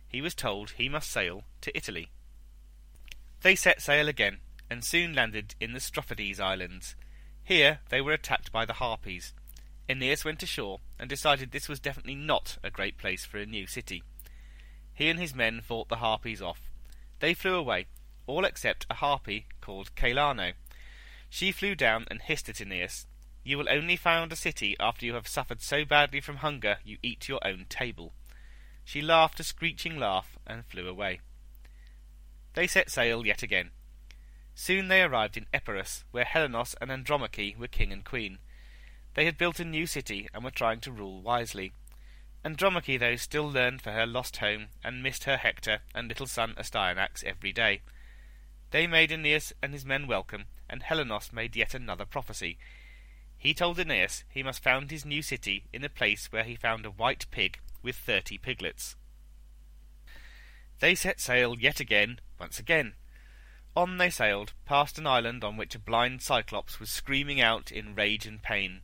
He 0.08 0.22
was 0.22 0.36
told 0.36 0.72
he 0.72 0.90
must 0.90 1.10
sail 1.10 1.44
to 1.62 1.76
Italy. 1.76 2.10
They 3.42 3.56
set 3.56 3.82
sail 3.82 4.08
again, 4.10 4.40
and 4.70 4.84
soon 4.84 5.14
landed 5.14 5.56
in 5.60 5.74
the 5.74 5.80
Strophades 5.80 6.40
Islands. 6.40 6.96
Here 7.46 7.80
they 7.90 8.02
were 8.02 8.12
attacked 8.12 8.52
by 8.52 8.66
the 8.66 8.74
Harpies. 8.74 9.32
Aeneas 9.88 10.25
went 10.25 10.42
ashore 10.42 10.80
and 10.98 11.08
decided 11.08 11.52
this 11.52 11.70
was 11.70 11.80
definitely 11.80 12.16
not 12.16 12.58
a 12.64 12.72
great 12.72 12.98
place 12.98 13.24
for 13.24 13.38
a 13.38 13.46
new 13.46 13.68
city. 13.68 14.02
He 14.96 15.10
and 15.10 15.20
his 15.20 15.36
men 15.36 15.62
fought 15.62 15.88
the 15.88 15.98
Harpies 15.98 16.42
off. 16.42 16.72
They 17.20 17.36
flew 17.36 17.54
away, 17.54 17.86
all 18.25 18.46
except 18.46 18.88
a 18.90 18.96
harpy 18.96 19.46
called 19.62 19.94
Celaeno. 19.96 20.54
She 21.30 21.52
flew 21.52 21.75
down 21.75 22.06
and 22.10 22.20
hissed 22.20 22.50
at 22.50 22.60
Aeneas, 22.60 23.06
You 23.44 23.60
will 23.60 23.70
only 23.70 23.96
found 23.96 24.32
a 24.32 24.36
city 24.36 24.75
after 24.80 25.06
you 25.06 25.14
have 25.14 25.28
suffered 25.28 25.62
so 25.62 25.86
badly 25.86 26.22
from 26.22 26.38
hunger 26.38 26.80
you 26.84 26.98
eat 27.04 27.30
your 27.30 27.46
own 27.46 27.68
table. 27.70 28.14
She 28.84 29.04
laughed 29.04 29.40
a 29.40 29.44
screeching 29.44 30.00
laugh 30.00 30.40
and 30.48 30.66
flew 30.66 30.88
away. 30.88 31.20
They 32.56 32.66
set 32.66 32.90
sail 32.90 33.24
yet 33.24 33.44
again. 33.44 33.70
Soon 34.58 34.88
they 34.88 35.02
arrived 35.02 35.36
in 35.36 35.48
Epirus, 35.54 36.06
where 36.12 36.26
Helenos 36.26 36.76
and 36.80 36.90
Andromache 36.90 37.56
were 37.58 37.68
king 37.68 37.92
and 37.92 38.06
queen. 38.06 38.40
They 39.14 39.26
had 39.26 39.38
built 39.38 39.60
a 39.60 39.66
new 39.66 39.86
city 39.86 40.30
and 40.34 40.44
were 40.44 40.52
trying 40.52 40.80
to 40.82 40.92
rule 40.92 41.22
wisely. 41.22 41.74
Andromache, 42.44 42.98
though, 42.98 43.18
still 43.18 43.54
yearned 43.54 43.82
for 43.82 43.92
her 43.92 44.06
lost 44.06 44.38
home 44.38 44.68
and 44.84 45.04
missed 45.04 45.26
her 45.26 45.38
Hector 45.38 45.80
and 45.94 46.08
little 46.08 46.26
son 46.26 46.56
Astyanax 46.58 47.24
every 47.24 47.52
day. 47.52 47.82
They 48.72 48.88
made 48.88 49.12
Aeneas 49.12 49.54
and 49.62 49.74
his 49.74 49.86
men 49.86 50.08
welcome 50.08 50.46
and 50.70 50.84
Helenos 50.84 51.34
made 51.34 51.56
yet 51.56 51.74
another 51.74 52.06
prophecy. 52.06 52.58
He 53.38 53.54
told 53.54 53.80
Aeneas 53.80 54.24
he 54.30 54.42
must 54.42 54.64
found 54.64 54.90
his 54.90 55.06
new 55.06 55.22
city 55.22 55.66
in 55.74 55.84
a 55.84 55.90
place 55.90 56.32
where 56.32 56.44
he 56.44 56.56
found 56.56 56.86
a 56.86 56.92
white 56.92 57.26
pig 57.30 57.60
with 57.84 57.96
thirty 57.96 58.38
piglets. 58.38 58.96
They 60.80 60.96
set 60.96 61.20
sail 61.20 61.58
yet 61.60 61.80
again, 61.80 62.20
once 62.40 62.60
again. 62.60 62.94
On 63.75 63.98
they 63.98 64.10
sailed, 64.10 64.53
past 64.65 64.98
an 64.98 65.05
island 65.05 65.44
on 65.44 65.58
which 65.58 65.75
a 65.75 65.79
blind 65.79 66.22
Cyclops 66.22 66.79
was 66.79 66.89
screaming 66.89 67.41
out 67.41 67.72
in 67.72 67.94
rage 67.94 68.25
and 68.25 68.41
pain. 68.41 68.82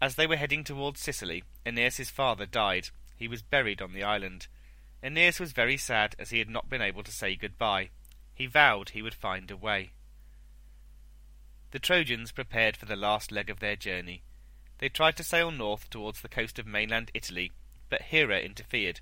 As 0.00 0.14
they 0.14 0.26
were 0.26 0.36
heading 0.36 0.62
towards 0.62 1.00
Sicily, 1.00 1.42
Aeneas's 1.66 2.08
father 2.08 2.46
died. 2.46 2.90
He 3.16 3.26
was 3.26 3.42
buried 3.42 3.82
on 3.82 3.92
the 3.92 4.04
island. 4.04 4.46
Aeneas 5.02 5.40
was 5.40 5.50
very 5.50 5.76
sad 5.76 6.14
as 6.18 6.30
he 6.30 6.38
had 6.38 6.48
not 6.48 6.70
been 6.70 6.82
able 6.82 7.02
to 7.02 7.10
say 7.10 7.34
good-bye. 7.34 7.90
He 8.34 8.46
vowed 8.46 8.90
he 8.90 9.02
would 9.02 9.14
find 9.14 9.50
a 9.50 9.56
way. 9.56 9.90
The 11.72 11.80
Trojans 11.80 12.30
prepared 12.30 12.76
for 12.76 12.86
the 12.86 12.96
last 12.96 13.32
leg 13.32 13.50
of 13.50 13.58
their 13.58 13.76
journey. 13.76 14.22
They 14.78 14.88
tried 14.88 15.16
to 15.16 15.24
sail 15.24 15.50
north 15.50 15.90
towards 15.90 16.20
the 16.20 16.28
coast 16.28 16.60
of 16.60 16.66
mainland 16.66 17.10
Italy, 17.14 17.50
but 17.90 18.02
Hera 18.02 18.38
interfered. 18.38 19.00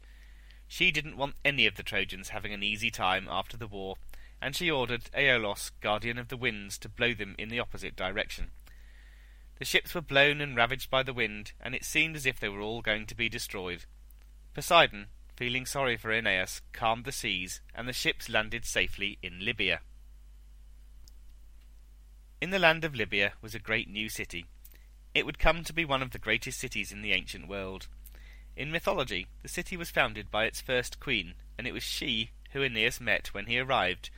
She 0.66 0.90
didn't 0.90 1.18
want 1.18 1.36
any 1.44 1.66
of 1.66 1.76
the 1.76 1.82
Trojans 1.82 2.30
having 2.30 2.54
an 2.54 2.62
easy 2.62 2.90
time 2.90 3.28
after 3.30 3.58
the 3.58 3.66
war, 3.66 3.96
and 4.40 4.54
she 4.54 4.70
ordered 4.70 5.10
Aeolus, 5.14 5.70
guardian 5.80 6.18
of 6.18 6.28
the 6.28 6.36
winds, 6.36 6.78
to 6.78 6.88
blow 6.88 7.14
them 7.14 7.34
in 7.38 7.48
the 7.48 7.60
opposite 7.60 7.96
direction. 7.96 8.50
The 9.58 9.64
ships 9.64 9.94
were 9.94 10.02
blown 10.02 10.40
and 10.40 10.56
ravaged 10.56 10.90
by 10.90 11.02
the 11.02 11.14
wind, 11.14 11.52
and 11.60 11.74
it 11.74 11.84
seemed 11.84 12.16
as 12.16 12.26
if 12.26 12.38
they 12.38 12.48
were 12.48 12.60
all 12.60 12.82
going 12.82 13.06
to 13.06 13.14
be 13.14 13.28
destroyed. 13.28 13.84
Poseidon, 14.52 15.06
feeling 15.36 15.66
sorry 15.66 15.96
for 15.96 16.12
Aeneas, 16.12 16.60
calmed 16.72 17.04
the 17.04 17.12
seas, 17.12 17.60
and 17.74 17.88
the 17.88 17.92
ships 17.92 18.28
landed 18.28 18.64
safely 18.64 19.18
in 19.22 19.44
Libya. 19.44 19.80
In 22.40 22.50
the 22.50 22.58
land 22.58 22.84
of 22.84 22.94
Libya 22.94 23.32
was 23.40 23.54
a 23.54 23.58
great 23.58 23.88
new 23.88 24.10
city. 24.10 24.44
It 25.14 25.24
would 25.24 25.38
come 25.38 25.64
to 25.64 25.72
be 25.72 25.86
one 25.86 26.02
of 26.02 26.10
the 26.10 26.18
greatest 26.18 26.60
cities 26.60 26.92
in 26.92 27.00
the 27.00 27.12
ancient 27.12 27.48
world. 27.48 27.88
In 28.56 28.70
mythology, 28.70 29.26
the 29.42 29.48
city 29.48 29.76
was 29.76 29.90
founded 29.90 30.30
by 30.30 30.44
its 30.44 30.60
first 30.60 31.00
queen, 31.00 31.34
and 31.56 31.66
it 31.66 31.72
was 31.72 31.82
she 31.82 32.30
who 32.56 32.62
Aeneas 32.62 33.02
met 33.02 33.34
when 33.34 33.44
he 33.46 33.58
arrived. 33.58 34.08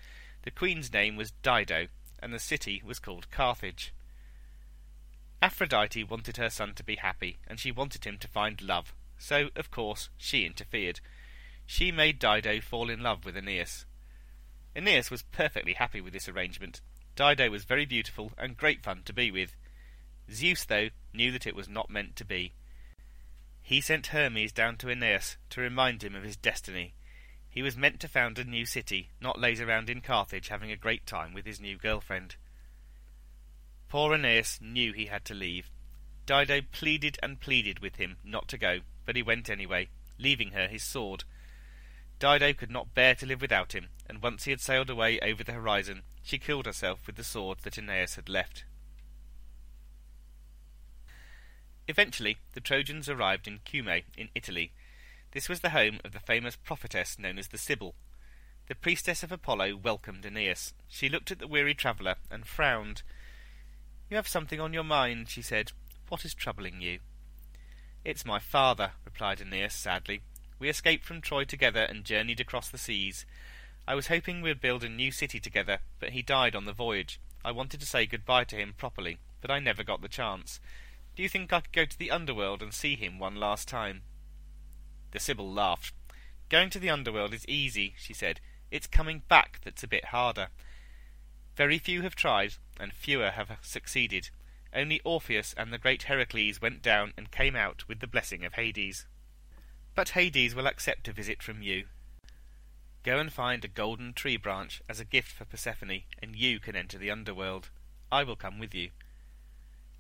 The 0.43 0.53
queen's 0.53 0.93
name 0.93 1.17
was 1.17 1.33
Dido, 1.43 1.89
and 2.23 2.33
the 2.33 2.39
city 2.39 2.81
was 2.87 3.01
called 3.01 3.33
Carthage. 3.33 3.93
Aphrodite 5.43 6.05
wanted 6.05 6.37
her 6.37 6.49
son 6.49 6.75
to 6.75 6.85
be 6.85 6.97
happy, 6.97 7.39
and 7.49 7.59
she 7.59 7.73
wanted 7.73 8.05
him 8.05 8.17
to 8.19 8.29
find 8.29 8.63
love, 8.63 8.95
so, 9.19 9.51
of 9.57 9.73
course, 9.73 10.09
she 10.17 10.47
interfered. 10.47 11.01
She 11.67 11.91
made 11.91 12.21
Dido 12.21 12.61
fall 12.61 12.91
in 12.91 13.03
love 13.03 13.25
with 13.25 13.37
Aeneas. 13.37 13.87
Aeneas 14.77 15.11
was 15.11 15.23
perfectly 15.23 15.73
happy 15.73 16.01
with 16.01 16.13
this 16.13 16.29
arrangement. 16.29 16.81
Dido 17.17 17.51
was 17.51 17.65
very 17.65 17.87
beautiful 17.87 18.31
and 18.39 18.57
great 18.57 18.85
fun 18.85 19.03
to 19.07 19.13
be 19.13 19.33
with. 19.33 19.57
Zeus, 20.31 20.65
though, 20.65 20.91
knew 21.13 21.33
that 21.33 21.47
it 21.47 21.57
was 21.57 21.69
not 21.69 21.91
meant 21.91 22.15
to 22.15 22.25
be. 22.25 22.53
He 23.63 23.81
sent 23.81 24.09
Hermes 24.09 24.53
down 24.53 24.77
to 24.77 24.91
Aeneas 24.91 25.39
to 25.51 25.61
remind 25.61 26.05
him 26.05 26.15
of 26.15 26.23
his 26.23 26.37
destiny. 26.37 26.95
He 27.51 27.63
was 27.63 27.77
meant 27.77 28.01
to 28.01 28.09
found 28.09 28.39
a 28.39 28.45
new 28.45 28.67
city, 28.67 29.11
not 29.21 29.39
laze 29.39 29.61
around 29.61 29.91
in 29.91 30.01
Carthage 30.01 30.49
having 30.49 30.71
a 30.71 30.77
great 30.77 31.07
time 31.07 31.33
with 31.33 31.47
his 31.47 31.61
new 31.61 31.77
girlfriend. 31.77 32.37
Poor 33.89 34.15
Aeneas 34.15 34.61
knew 34.61 34.93
he 34.93 35.07
had 35.07 35.25
to 35.25 35.35
leave. 35.35 35.71
Dido 36.27 36.61
pleaded 36.61 37.19
and 37.23 37.41
pleaded 37.41 37.79
with 37.79 37.97
him 37.97 38.19
not 38.23 38.49
to 38.49 38.59
go, 38.59 38.81
but 39.07 39.17
he 39.17 39.23
went 39.23 39.49
anyway, 39.49 39.89
leaving 40.19 40.51
her 40.51 40.69
his 40.69 40.83
sword. 40.83 41.25
Dido 42.19 42.53
could 42.53 42.71
not 42.71 42.95
bear 42.95 43.15
to 43.15 43.27
live 43.27 43.41
without 43.41 43.75
him, 43.75 43.89
and 44.07 44.21
once 44.21 44.45
he 44.45 44.51
had 44.51 44.61
sailed 44.61 44.91
away 44.91 45.19
over 45.21 45.43
the 45.43 45.53
horizon, 45.53 46.03
she 46.23 46.39
killed 46.39 46.67
herself 46.67 47.07
with 47.07 47.17
the 47.17 47.25
sword 47.25 47.61
that 47.63 47.79
Aeneas 47.79 48.17
had 48.17 48.29
left. 48.29 48.65
Eventually, 51.87 52.37
the 52.53 52.61
Trojans 52.61 53.09
arrived 53.09 53.49
in 53.49 53.61
Cumae, 53.65 54.05
in 54.17 54.29
Italy. 54.35 54.73
This 55.39 55.49
was 55.49 55.61
the 55.61 55.71
home 55.71 56.01
of 56.05 56.11
the 56.11 56.19
famous 56.19 56.57
prophetess 56.57 57.17
known 57.17 57.39
as 57.39 57.47
the 57.47 57.59
Sibyl. 57.59 57.95
The 58.67 58.75
priestess 58.75 59.23
of 59.23 59.31
Apollo 59.31 59.77
welcomed 59.77 60.27
Aeneas. 60.27 60.75
She 60.89 61.09
looked 61.09 61.31
at 61.31 61.39
the 61.39 61.47
weary 61.47 61.75
traveller 61.75 62.17
and 62.29 62.45
frowned. 62.45 63.03
You 64.11 64.17
have 64.17 64.27
something 64.27 64.59
on 64.59 64.73
your 64.73 64.83
mind, 64.83 65.29
she 65.29 65.41
said. 65.41 65.71
What 66.09 66.25
is 66.25 66.35
troubling 66.35 66.81
you? 66.81 66.99
It's 68.05 68.27
my 68.27 68.41
father, 68.41 68.95
replied 69.05 69.41
Aeneas 69.41 69.75
sadly. 69.75 70.23
We 70.59 70.69
escaped 70.69 71.05
from 71.05 71.21
Troy 71.21 71.45
together 71.45 71.83
and 71.83 72.03
journeyed 72.03 72.41
across 72.41 72.69
the 72.69 72.77
seas. 72.77 73.25
I 73.87 73.95
was 73.95 74.09
hoping 74.09 74.43
we'd 74.43 74.61
build 74.61 74.83
a 74.83 74.89
new 74.89 75.13
city 75.13 75.39
together, 75.39 75.79
but 76.01 76.11
he 76.11 76.21
died 76.21 76.57
on 76.57 76.65
the 76.65 76.73
voyage. 76.73 77.21
I 77.45 77.53
wanted 77.53 77.79
to 77.79 77.87
say 77.87 78.07
good-bye 78.07 78.43
to 78.47 78.57
him 78.57 78.75
properly, 78.77 79.19
but 79.41 79.53
I 79.53 79.61
never 79.61 79.85
got 79.85 80.03
the 80.03 80.09
chance. 80.09 80.59
Do 81.15 81.23
you 81.23 81.29
think 81.29 81.53
I 81.53 81.61
could 81.61 81.73
go 81.73 81.85
to 81.85 81.97
the 81.97 82.11
underworld 82.11 82.61
and 82.61 82.75
see 82.75 82.97
him 82.97 83.21
one 83.21 83.37
last 83.37 83.69
time? 83.69 84.03
The 85.11 85.21
Sibyl 85.21 85.51
laughed. 85.51 85.95
Going 86.49 86.71
to 86.71 86.79
the 86.79 86.91
underworld 86.91 87.35
is 87.35 87.47
easy, 87.49 87.95
she 87.99 88.13
said. 88.13 88.41
It's 88.71 88.87
coming 88.87 89.23
back 89.29 89.61
that's 89.65 89.83
a 89.83 89.89
bit 89.89 90.07
harder. 90.07 90.49
Very 91.57 91.79
few 91.79 92.03
have 92.03 92.15
tried, 92.15 92.55
and 92.79 92.93
fewer 92.93 93.31
have 93.31 93.59
succeeded. 93.63 94.31
Only 94.75 95.01
Orpheus 95.01 95.55
and 95.57 95.73
the 95.73 95.79
great 95.79 96.05
Heracles 96.05 96.61
went 96.61 96.83
down 96.83 97.15
and 97.17 97.31
came 97.31 97.57
out 97.57 97.89
with 97.89 98.01
the 98.01 98.07
blessing 98.07 98.45
of 98.45 98.55
Hades. 98.55 99.07
But 99.95 100.11
Hades 100.11 100.55
will 100.55 100.67
accept 100.67 101.09
a 101.09 101.13
visit 101.13 101.43
from 101.43 101.63
you. 101.63 101.87
Go 103.03 103.19
and 103.19 103.33
find 103.33 103.65
a 103.65 103.69
golden 103.69 104.13
tree 104.13 104.37
branch 104.37 104.83
as 104.89 105.01
a 105.01 105.05
gift 105.05 105.33
for 105.33 105.45
Persephone, 105.45 106.03
and 106.23 106.37
you 106.37 106.61
can 106.61 106.77
enter 106.77 106.99
the 106.99 107.11
underworld. 107.11 107.71
I 108.13 108.23
will 108.25 108.37
come 108.37 108.59
with 108.59 108.75
you. 108.75 108.91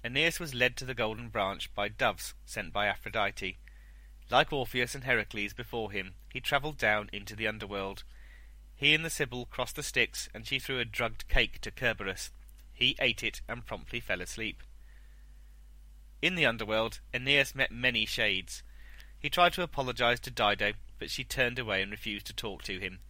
Aeneas 0.05 0.39
was 0.39 0.55
led 0.55 0.77
to 0.77 0.85
the 0.85 0.95
golden 0.95 1.29
branch 1.29 1.75
by 1.75 1.89
doves 1.89 2.35
sent 2.45 2.73
by 2.73 2.87
Aphrodite. 2.87 3.59
Like 4.31 4.53
Orpheus 4.53 4.95
and 4.95 5.05
Heracles 5.05 5.55
before 5.55 5.91
him, 5.91 6.15
he 6.33 6.41
travelled 6.41 6.77
down 6.77 7.09
into 7.13 7.35
the 7.35 7.47
underworld. 7.47 8.05
He 8.77 8.95
and 8.95 9.05
the 9.05 9.11
Sibyl 9.11 9.47
crossed 9.47 9.77
the 9.77 9.83
Styx, 9.83 10.29
and 10.35 10.47
she 10.47 10.59
threw 10.59 10.79
a 10.79 10.85
drugged 10.85 11.29
cake 11.29 11.61
to 11.63 11.73
Cerberus. 11.77 12.31
He 12.75 12.95
ate 13.01 13.23
it 13.23 13.41
and 13.49 13.67
promptly 13.67 14.01
fell 14.01 14.21
asleep. 14.21 14.63
In 16.21 16.35
the 16.35 16.47
underworld, 16.47 17.01
Aeneas 17.15 17.55
met 17.55 17.73
many 17.73 18.05
shades. 18.05 18.63
He 19.19 19.31
tried 19.31 19.55
to 19.55 19.63
apologize 19.63 20.21
to 20.21 20.31
Dido, 20.31 20.75
but 20.99 21.11
she 21.11 21.25
turned 21.25 21.59
away 21.59 21.83
and 21.83 21.91
refused 21.91 22.27
to 22.27 22.33
talk 22.33 22.63
to 22.65 22.79
him. 22.79 23.01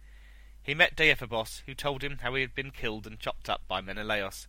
He 0.63 0.73
met 0.73 0.95
Deiphobos, 0.95 1.63
who 1.65 1.73
told 1.73 2.03
him 2.03 2.19
how 2.21 2.33
he 2.35 2.41
had 2.41 2.55
been 2.55 2.71
killed 2.71 3.05
and 3.05 3.19
chopped 3.19 3.49
up 3.49 3.61
by 3.67 3.81
Menelaus. 3.81 4.47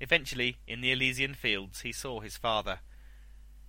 Eventually, 0.00 0.58
in 0.66 0.80
the 0.80 0.92
Elysian 0.92 1.34
fields, 1.34 1.80
he 1.80 1.92
saw 1.92 2.20
his 2.20 2.36
father. 2.36 2.80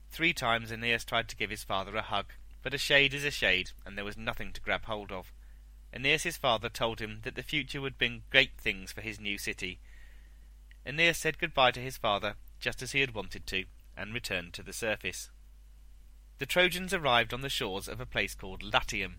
Three 0.09 0.33
times 0.33 0.71
Aeneas 0.71 1.05
tried 1.05 1.27
to 1.29 1.35
give 1.35 1.49
his 1.49 1.63
father 1.63 1.95
a 1.95 2.01
hug, 2.01 2.33
but 2.63 2.73
a 2.73 2.77
shade 2.77 3.13
is 3.13 3.23
a 3.23 3.31
shade, 3.31 3.71
and 3.85 3.97
there 3.97 4.05
was 4.05 4.17
nothing 4.17 4.51
to 4.53 4.61
grab 4.61 4.85
hold 4.85 5.11
of. 5.11 5.31
Aeneas's 5.93 6.37
father 6.37 6.69
told 6.69 6.99
him 6.99 7.21
that 7.23 7.35
the 7.35 7.43
future 7.43 7.81
would 7.81 7.97
bring 7.97 8.23
great 8.29 8.57
things 8.57 8.91
for 8.91 9.01
his 9.01 9.19
new 9.19 9.37
city. 9.37 9.79
Aeneas 10.85 11.17
said 11.17 11.39
goodbye 11.39 11.71
to 11.71 11.79
his 11.79 11.97
father, 11.97 12.35
just 12.59 12.81
as 12.81 12.91
he 12.91 13.01
had 13.01 13.13
wanted 13.13 13.45
to, 13.47 13.65
and 13.95 14.13
returned 14.13 14.53
to 14.53 14.63
the 14.63 14.73
surface. 14.73 15.29
The 16.39 16.45
Trojans 16.45 16.93
arrived 16.93 17.33
on 17.33 17.41
the 17.41 17.49
shores 17.49 17.87
of 17.87 17.99
a 17.99 18.05
place 18.05 18.35
called 18.35 18.63
Latium. 18.63 19.17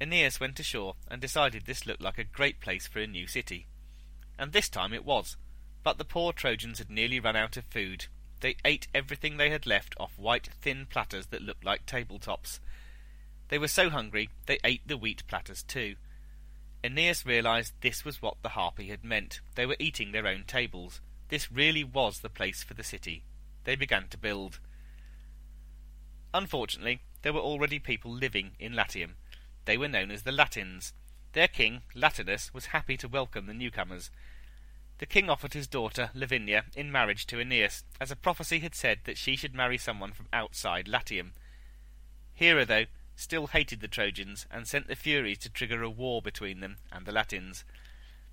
Aeneas 0.00 0.40
went 0.40 0.58
ashore 0.60 0.96
and 1.08 1.20
decided 1.20 1.64
this 1.64 1.86
looked 1.86 2.02
like 2.02 2.18
a 2.18 2.24
great 2.24 2.60
place 2.60 2.86
for 2.86 3.00
a 3.00 3.06
new 3.06 3.26
city. 3.26 3.66
And 4.38 4.52
this 4.52 4.68
time 4.68 4.92
it 4.92 5.04
was. 5.04 5.36
But 5.82 5.98
the 5.98 6.04
poor 6.04 6.32
Trojans 6.32 6.78
had 6.78 6.90
nearly 6.90 7.20
run 7.20 7.36
out 7.36 7.56
of 7.56 7.64
food. 7.64 8.06
They 8.40 8.56
ate 8.64 8.88
everything 8.94 9.36
they 9.36 9.50
had 9.50 9.66
left 9.66 9.94
off 9.98 10.18
white, 10.18 10.50
thin 10.60 10.86
platters 10.86 11.26
that 11.26 11.42
looked 11.42 11.64
like 11.64 11.86
tabletops. 11.86 12.60
They 13.48 13.58
were 13.58 13.68
so 13.68 13.90
hungry 13.90 14.30
they 14.46 14.58
ate 14.62 14.86
the 14.86 14.96
wheat 14.96 15.26
platters 15.26 15.62
too. 15.62 15.96
Aeneas 16.84 17.26
realized 17.26 17.72
this 17.80 18.04
was 18.04 18.22
what 18.22 18.36
the 18.42 18.50
harpy 18.50 18.88
had 18.88 19.02
meant. 19.02 19.40
They 19.56 19.66
were 19.66 19.76
eating 19.78 20.12
their 20.12 20.26
own 20.26 20.44
tables. 20.46 21.00
This 21.28 21.50
really 21.50 21.82
was 21.82 22.20
the 22.20 22.28
place 22.28 22.62
for 22.62 22.74
the 22.74 22.84
city. 22.84 23.24
They 23.64 23.74
began 23.74 24.06
to 24.08 24.18
build. 24.18 24.60
Unfortunately, 26.32 27.00
there 27.22 27.32
were 27.32 27.40
already 27.40 27.78
people 27.78 28.12
living 28.12 28.52
in 28.60 28.74
Latium. 28.74 29.16
They 29.64 29.76
were 29.76 29.88
known 29.88 30.10
as 30.10 30.22
the 30.22 30.32
Latins. 30.32 30.92
Their 31.32 31.48
king, 31.48 31.82
Latinus, 31.94 32.54
was 32.54 32.66
happy 32.66 32.96
to 32.98 33.08
welcome 33.08 33.46
the 33.46 33.54
newcomers. 33.54 34.10
The 34.98 35.06
king 35.06 35.30
offered 35.30 35.54
his 35.54 35.68
daughter, 35.68 36.10
Lavinia, 36.12 36.64
in 36.74 36.90
marriage 36.90 37.26
to 37.28 37.38
Aeneas, 37.40 37.84
as 38.00 38.10
a 38.10 38.16
prophecy 38.16 38.58
had 38.60 38.74
said 38.74 39.00
that 39.04 39.16
she 39.16 39.36
should 39.36 39.54
marry 39.54 39.78
someone 39.78 40.12
from 40.12 40.28
outside 40.32 40.88
Latium. 40.88 41.32
Hera, 42.34 42.64
though, 42.64 42.86
still 43.14 43.48
hated 43.48 43.80
the 43.80 43.88
Trojans 43.88 44.46
and 44.50 44.66
sent 44.66 44.88
the 44.88 44.96
Furies 44.96 45.38
to 45.38 45.50
trigger 45.50 45.82
a 45.82 45.90
war 45.90 46.20
between 46.20 46.60
them 46.60 46.78
and 46.92 47.06
the 47.06 47.12
Latins. 47.12 47.64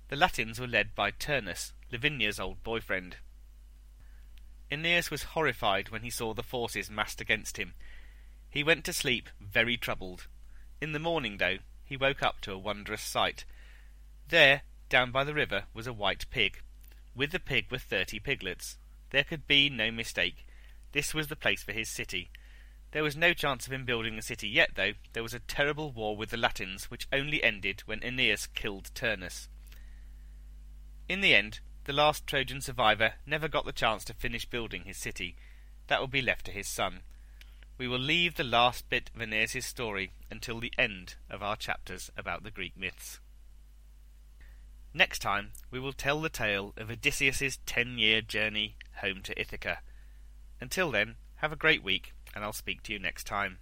The 0.08 0.16
Latins 0.16 0.60
were 0.60 0.66
led 0.66 0.94
by 0.94 1.10
Turnus, 1.12 1.72
Lavinia's 1.90 2.40
old 2.40 2.62
boyfriend. 2.62 3.16
Aeneas 4.70 5.10
was 5.10 5.22
horrified 5.22 5.90
when 5.90 6.02
he 6.02 6.10
saw 6.10 6.34
the 6.34 6.42
forces 6.42 6.90
massed 6.90 7.20
against 7.20 7.56
him. 7.56 7.74
He 8.50 8.64
went 8.64 8.84
to 8.84 8.92
sleep 8.92 9.28
very 9.40 9.76
troubled. 9.76 10.26
In 10.80 10.92
the 10.92 10.98
morning, 10.98 11.36
though, 11.36 11.58
he 11.84 11.96
woke 11.96 12.22
up 12.22 12.40
to 12.42 12.52
a 12.52 12.58
wondrous 12.58 13.02
sight. 13.02 13.44
There, 14.28 14.62
down 14.88 15.10
by 15.10 15.24
the 15.24 15.34
river, 15.34 15.64
was 15.74 15.86
a 15.86 15.92
white 15.92 16.26
pig. 16.30 16.60
with 17.14 17.32
the 17.32 17.40
pig 17.40 17.70
were 17.70 17.78
thirty 17.78 18.18
piglets. 18.18 18.76
There 19.10 19.24
could 19.24 19.46
be 19.46 19.70
no 19.70 19.90
mistake. 19.90 20.46
This 20.92 21.14
was 21.14 21.28
the 21.28 21.36
place 21.36 21.62
for 21.62 21.72
his 21.72 21.88
city. 21.88 22.30
There 22.92 23.02
was 23.02 23.16
no 23.16 23.32
chance 23.32 23.66
of 23.66 23.72
him 23.72 23.84
building 23.84 24.18
a 24.18 24.22
city 24.22 24.48
yet, 24.48 24.70
though. 24.74 24.92
There 25.12 25.22
was 25.22 25.34
a 25.34 25.40
terrible 25.40 25.90
war 25.90 26.16
with 26.16 26.30
the 26.30 26.36
Latins, 26.36 26.90
which 26.90 27.08
only 27.12 27.42
ended 27.42 27.82
when 27.86 28.02
Aeneas 28.02 28.46
killed 28.46 28.90
Turnus. 28.94 29.48
In 31.08 31.20
the 31.20 31.34
end, 31.34 31.60
the 31.84 31.92
last 31.92 32.26
Trojan 32.26 32.60
survivor 32.60 33.14
never 33.26 33.48
got 33.48 33.64
the 33.64 33.72
chance 33.72 34.04
to 34.04 34.14
finish 34.14 34.44
building 34.44 34.84
his 34.84 34.96
city. 34.96 35.36
That 35.88 36.00
will 36.00 36.08
be 36.08 36.22
left 36.22 36.46
to 36.46 36.52
his 36.52 36.68
son. 36.68 37.00
We 37.78 37.86
will 37.86 37.98
leave 37.98 38.36
the 38.36 38.44
last 38.44 38.88
bit 38.88 39.10
of 39.14 39.20
Aeneas' 39.20 39.66
story 39.66 40.10
until 40.30 40.58
the 40.60 40.72
end 40.78 41.16
of 41.28 41.42
our 41.42 41.56
chapters 41.56 42.10
about 42.16 42.42
the 42.42 42.50
Greek 42.50 42.76
myths. 42.76 43.20
Next 44.96 45.18
time, 45.18 45.52
we 45.70 45.78
will 45.78 45.92
tell 45.92 46.22
the 46.22 46.30
tale 46.30 46.72
of 46.78 46.90
Odysseus' 46.90 47.58
ten 47.66 47.98
year 47.98 48.22
journey 48.22 48.76
home 49.02 49.20
to 49.24 49.38
Ithaca. 49.38 49.80
Until 50.58 50.90
then, 50.90 51.16
have 51.36 51.52
a 51.52 51.56
great 51.56 51.82
week, 51.82 52.14
and 52.34 52.42
I'll 52.42 52.54
speak 52.54 52.82
to 52.84 52.94
you 52.94 52.98
next 52.98 53.24
time. 53.24 53.58